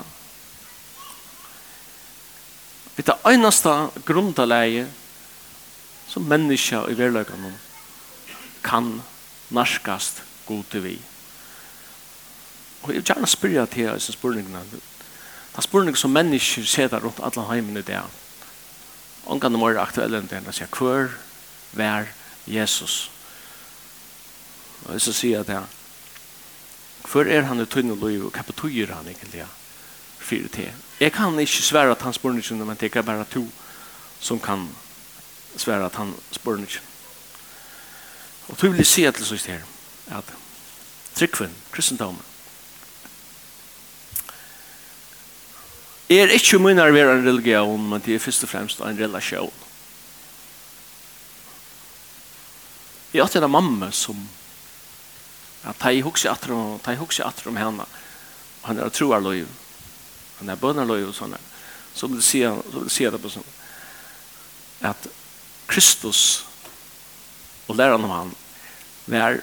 Vi 2.95 3.03
tar 3.03 3.19
einasta 3.25 3.89
grundaleie 4.05 4.85
som 6.07 6.27
menneska 6.29 6.85
i 6.89 6.95
verlegan 6.95 7.41
hon 7.43 7.57
kan 8.63 9.01
narskast 9.49 10.21
god 10.47 10.63
til 10.71 10.83
vi. 10.83 10.93
Og 12.83 12.91
jeg 12.91 13.01
vil 13.01 13.07
gjerne 13.07 13.27
spyrja 13.27 13.65
til 13.65 13.89
disse 13.93 14.13
spurningene. 14.13 14.61
Det 14.71 14.81
er 15.57 15.65
spurning 15.65 15.97
som 15.97 16.13
mennesker 16.13 16.65
ser 16.65 16.87
der 16.87 17.03
rundt 17.03 17.21
alle 17.23 17.47
heimene 17.49 17.79
i 17.79 17.87
det. 17.87 18.01
Ongan 19.25 19.55
mer 19.55 19.79
aktuelle 19.79 20.19
enn 20.19 20.27
den, 20.27 20.49
sier, 20.51 20.67
hver 20.67 21.13
vær 21.71 22.09
Jesus? 22.47 23.09
Og 24.85 24.93
jeg 24.97 25.01
så 25.05 25.13
sier 25.15 25.37
jeg 25.39 25.47
det, 25.47 25.61
hver 27.11 27.29
er 27.31 27.47
han 27.47 27.61
i 27.61 27.67
tøyne 27.67 27.95
løy, 27.99 28.19
og 28.23 28.33
hva 28.35 28.43
betyr 28.47 28.91
han 28.95 29.07
egentlig 29.07 29.43
ja, 29.43 29.49
for 30.19 30.49
det? 30.55 30.71
Jeg 30.99 31.11
kan 31.15 31.39
ikke 31.39 31.63
svære 31.63 31.91
at 31.91 32.01
han 32.01 32.15
spør 32.15 32.37
ikke, 32.39 32.55
men 32.55 32.77
det 32.79 32.95
er 32.95 33.01
bare 33.01 33.25
to 33.31 33.47
som 34.19 34.39
kan 34.39 34.67
svære 35.57 35.85
at 35.85 35.95
han 35.95 36.13
spør 36.31 36.63
ikke. 36.63 36.81
Og 38.47 38.61
du 38.61 38.69
vil 38.71 38.85
si 38.85 39.03
til 39.11 39.25
sist 39.25 39.47
her, 39.47 39.63
at 40.11 40.23
tryggven, 41.15 41.51
kristendommen, 41.71 42.21
er 46.09 46.33
ikke 46.35 46.59
min 46.59 46.81
å 46.81 46.89
være 46.91 47.17
en 47.17 47.27
religion, 47.27 47.89
men 47.89 48.01
det 48.03 48.15
er 48.15 48.23
først 48.23 48.43
og 48.43 48.51
fremst 48.51 48.81
en 48.83 48.99
relasjon. 48.99 49.61
Jeg 53.13 53.21
har 53.21 53.43
en 53.43 53.51
mamma 53.51 53.91
som 53.93 54.17
at 55.63 55.85
jeg 55.87 56.03
husker 56.03 56.31
at 56.31 56.43
atrum, 56.43 56.79
ta 56.83 56.91
i 56.91 56.99
hugsi 56.99 57.23
atrum 57.23 57.55
henne. 57.55 57.85
Han 58.63 58.79
er 58.79 58.89
troarløyv. 58.89 59.47
Han 60.39 60.49
er 60.49 60.59
bønnerløy 60.59 61.05
og 61.07 61.15
sånne. 61.15 61.39
Så 61.95 62.09
vil 62.11 62.23
sier, 62.25 62.57
så 62.71 62.81
vil 62.81 62.91
si 62.91 63.05
det 63.07 63.21
på 63.21 63.31
sånn 63.31 63.51
at 64.83 65.05
Kristus 65.69 66.43
og 67.69 67.77
læreren 67.79 68.03
om 68.03 68.11
han 68.11 68.33
var 69.07 69.39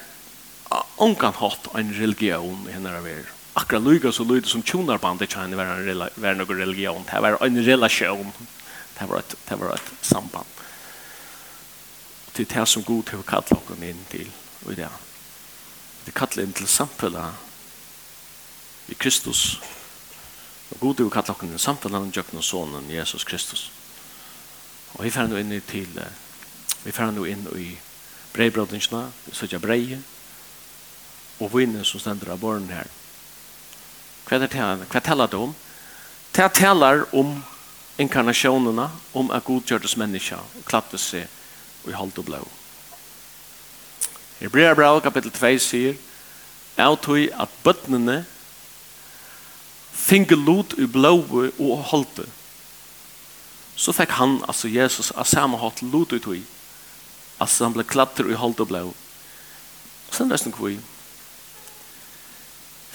ångan 1.01 1.39
hatt 1.39 1.71
en 1.79 1.93
religion 1.97 2.67
i 2.67 2.75
henne 2.75 2.93
av 2.93 3.07
er 3.09 3.31
akkurat 3.53 3.83
lyga 3.83 4.11
så 4.11 4.23
lyder 4.23 4.47
som 4.47 4.63
tjonarbandet 4.63 5.29
kan 5.29 5.57
være 5.57 5.91
en 5.91 6.09
vara 6.15 6.33
någon 6.33 6.57
religion. 6.57 7.05
Det 7.11 7.21
var 7.21 7.43
en 7.45 7.65
relasjon 7.65 8.31
Det 8.99 9.09
var 9.09 9.17
et, 9.17 9.35
det 9.49 9.59
var 9.59 9.73
et 9.73 9.91
samband. 10.01 10.45
Det 12.37 12.51
er 12.51 12.59
det 12.59 12.67
som 12.67 12.83
god 12.83 13.03
til 13.03 13.19
å 13.19 13.25
kalle 13.27 13.57
oss 13.57 13.81
inn 13.81 14.05
til 14.09 14.31
og 14.65 14.75
det. 14.75 14.83
er 14.85 14.89
Det 16.05 16.13
kalle 16.13 16.43
inn 16.43 16.53
til 16.53 16.67
samfunnet 16.67 17.33
i 18.87 18.93
Kristus. 18.93 19.61
Og 20.71 20.79
god 20.79 20.95
Gud 20.95 21.09
har 21.09 21.21
kallat 21.21 21.29
oss 21.29 21.61
samfunnet 21.61 21.61
samfället 21.61 22.33
med 22.33 22.37
og 22.37 22.43
sonen 22.43 22.91
Jesus 22.91 23.23
Kristus. 23.23 23.71
Og 24.93 25.03
vi 25.03 25.09
får 25.09 25.27
nu 25.27 25.39
in 25.39 25.61
till 25.61 25.99
vi 26.83 26.91
fer 26.91 27.11
nå 27.11 27.25
inn 27.25 27.47
i 27.57 27.77
brevbröderna, 28.33 29.11
så 29.31 29.45
jag 29.49 29.61
brejer. 29.61 30.01
Och 31.37 31.59
vinner 31.59 31.83
som 31.83 31.99
stender 31.99 32.29
av 32.29 32.39
barnen 32.39 32.69
här. 32.69 32.87
Hva 34.31 34.37
er 34.37 34.45
det 34.47 34.55
her? 34.55 34.85
Hva 34.87 34.99
taler 35.03 35.27
det 35.27 35.39
om? 35.43 35.49
Det 36.31 36.45
taler 36.55 37.01
om 37.11 37.33
inkarnasjonene, 37.99 38.85
om 39.11 39.31
at 39.35 39.43
Gud 39.43 39.67
gjør 39.67 39.81
det 39.83 39.89
som 39.91 39.99
menneske, 39.99 40.37
og 40.39 40.63
klatte 40.63 40.95
seg 40.95 41.27
og 41.83 41.89
i 41.91 41.97
holdt 41.97 42.21
og 42.21 42.29
blå. 42.29 42.39
Hebrea 44.39 44.71
bra, 44.79 44.93
kapittel 45.03 45.35
2 45.35 45.51
sier, 45.59 45.99
«Jeg 46.77 47.01
tog 47.03 47.19
at 47.43 47.57
bøttene 47.65 48.21
finge 49.91 50.39
lot 50.39 50.77
i 50.79 50.87
blåe 50.87 51.51
og 51.59 51.83
holde. 51.91 52.29
Så 53.75 53.91
fikk 53.91 54.15
han, 54.15 54.39
altså 54.47 54.71
Jesus, 54.71 55.11
av 55.11 55.27
samme 55.27 55.59
hatt 55.59 55.83
lot 55.83 56.15
i 56.15 56.23
tog, 56.23 56.39
altså 57.35 57.67
han 57.67 57.75
ble 57.75 57.83
klatter 57.83 58.31
i 58.31 58.39
holdt 58.39 58.63
og 58.63 58.71
blå. 58.71 58.85
Så 60.07 60.23
er 60.23 60.31
det 60.31 60.37
nesten 60.37 60.55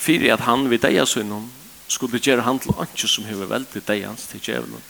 fyrir 0.07 0.35
at 0.37 0.45
han 0.47 0.69
vid 0.71 0.85
deia 0.85 1.07
sunnum 1.07 1.49
skulle 1.91 2.21
gjøre 2.23 2.45
han 2.47 2.59
til 2.63 2.75
anki 2.79 3.09
som 3.11 3.27
hever 3.27 3.51
veldig 3.51 3.83
deians 3.89 4.27
til 4.31 4.43
djevelen 4.43 4.83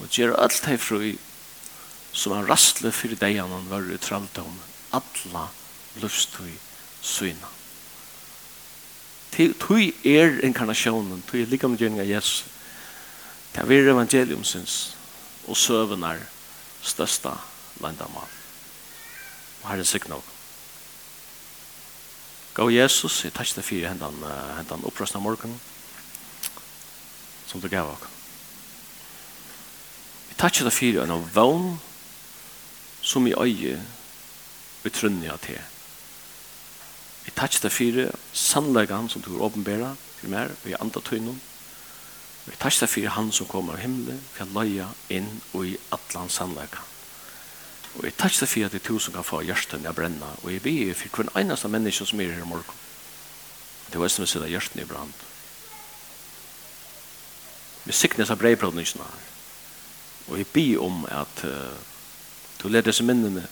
og 0.00 0.08
gjøre 0.12 0.38
alt 0.40 0.68
hei 0.68 0.76
frúi 0.80 1.14
som 2.14 2.34
han 2.36 2.48
rastle 2.48 2.92
fyrir 2.94 3.20
deian 3.20 3.52
han 3.52 3.68
var 3.70 3.86
i 3.90 4.00
traldom 4.00 4.56
alla 4.96 5.48
lustui 6.02 6.54
syna 7.02 7.52
tui 9.34 9.88
er 10.06 10.38
inkarnasjonen 10.46 11.24
tui 11.28 11.42
er 11.42 11.50
likamgjøring 11.50 12.00
av 12.00 12.10
Jesus 12.10 12.44
det 13.54 13.64
er 13.64 13.90
evangelium 13.94 14.44
syns 14.46 14.94
og 15.46 15.58
søvenar 15.58 16.22
størsta 16.82 17.36
landamal 17.82 18.30
og 19.62 19.68
herre 19.70 19.86
sikk 19.88 20.08
nok 20.12 20.33
Gå 22.54 22.68
Jesus, 22.70 23.24
jeg 23.26 23.34
takk 23.34 23.50
deg 23.56 23.64
fyrir 23.66 23.88
hendan, 23.90 24.14
hendan 24.54 24.84
opprøsna 24.86 25.18
morgen 25.18 25.56
som 27.50 27.58
du 27.58 27.66
gav 27.66 27.88
oss. 27.90 28.04
Jeg 30.30 30.38
takk 30.38 30.60
deg 30.62 30.74
fyrir 30.76 31.02
en 31.02 31.16
av 31.16 31.26
vogn 31.34 31.74
som 33.02 33.26
i 33.26 33.34
øye 33.34 33.74
vi 34.84 34.94
trunni 34.94 35.26
av 35.34 35.42
til. 35.42 35.58
Jeg 37.26 37.34
takk 37.34 37.58
deg 37.64 37.74
for 37.74 38.22
sannleggen 38.44 39.10
som 39.10 39.24
du 39.24 39.32
har 39.34 39.48
åpenbæra 39.48 39.90
til 40.20 40.30
meg 40.30 40.54
og 40.54 40.70
i 40.70 40.78
andre 40.78 41.02
tøynen. 41.02 41.42
Jeg 42.46 42.62
takk 42.62 42.84
deg 42.84 42.94
for 42.94 43.14
han 43.18 43.34
som 43.34 43.50
kommer 43.50 43.74
av 43.74 43.82
himmelen 43.82 44.22
for 44.30 44.44
jeg 44.44 44.54
løya 44.54 44.90
inn 45.10 45.30
og 45.56 45.72
i 45.72 45.78
atlan 45.96 46.30
sannleggen. 46.30 46.93
Og 47.94 48.06
jeg 48.08 48.16
takk 48.18 48.34
seg 48.34 48.50
for 48.50 48.66
at 48.66 48.74
det 48.74 48.80
er 48.82 48.88
tusen 48.88 49.14
kan 49.14 49.26
få 49.26 49.42
hjertet 49.46 49.86
å 49.86 49.94
brenne. 49.94 50.30
Og 50.42 50.50
jeg 50.50 50.62
ber 50.64 50.96
for 50.98 51.22
hver 51.22 51.30
eneste 51.42 51.70
menneske 51.70 52.06
som 52.08 52.20
er 52.20 52.34
her 52.34 52.42
i 52.42 52.48
morgen. 52.48 52.82
Det 53.92 54.00
var 54.00 54.10
som 54.10 54.24
å 54.24 54.28
sette 54.28 54.50
hjertet 54.50 54.82
i 54.82 54.88
brann. 54.88 55.12
Vi 57.84 57.92
sikner 57.94 58.26
seg 58.26 58.40
breibrodningsene 58.40 59.06
her. 59.06 59.30
Og 60.30 60.40
jeg 60.40 60.48
ber 60.54 60.86
om 60.86 61.04
at 61.12 61.44
uh, 61.44 61.76
du 62.62 62.68
leder 62.68 62.90
disse 62.90 63.04
minnene 63.04 63.44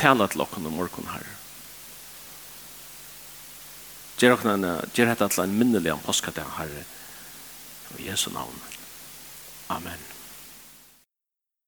tala 0.00 0.26
til 0.28 0.42
dere 0.42 0.62
om 0.62 0.76
morgen 0.76 1.10
her. 1.12 1.28
Gjør 4.16 4.40
dette 4.40 5.28
til 5.28 5.44
en 5.44 5.58
minnelig 5.60 5.98
påskadag, 6.06 6.48
Herre. 6.56 6.84
I 8.00 8.08
Jesu 8.08 8.30
navn. 8.32 8.60
Amen. 9.68 10.05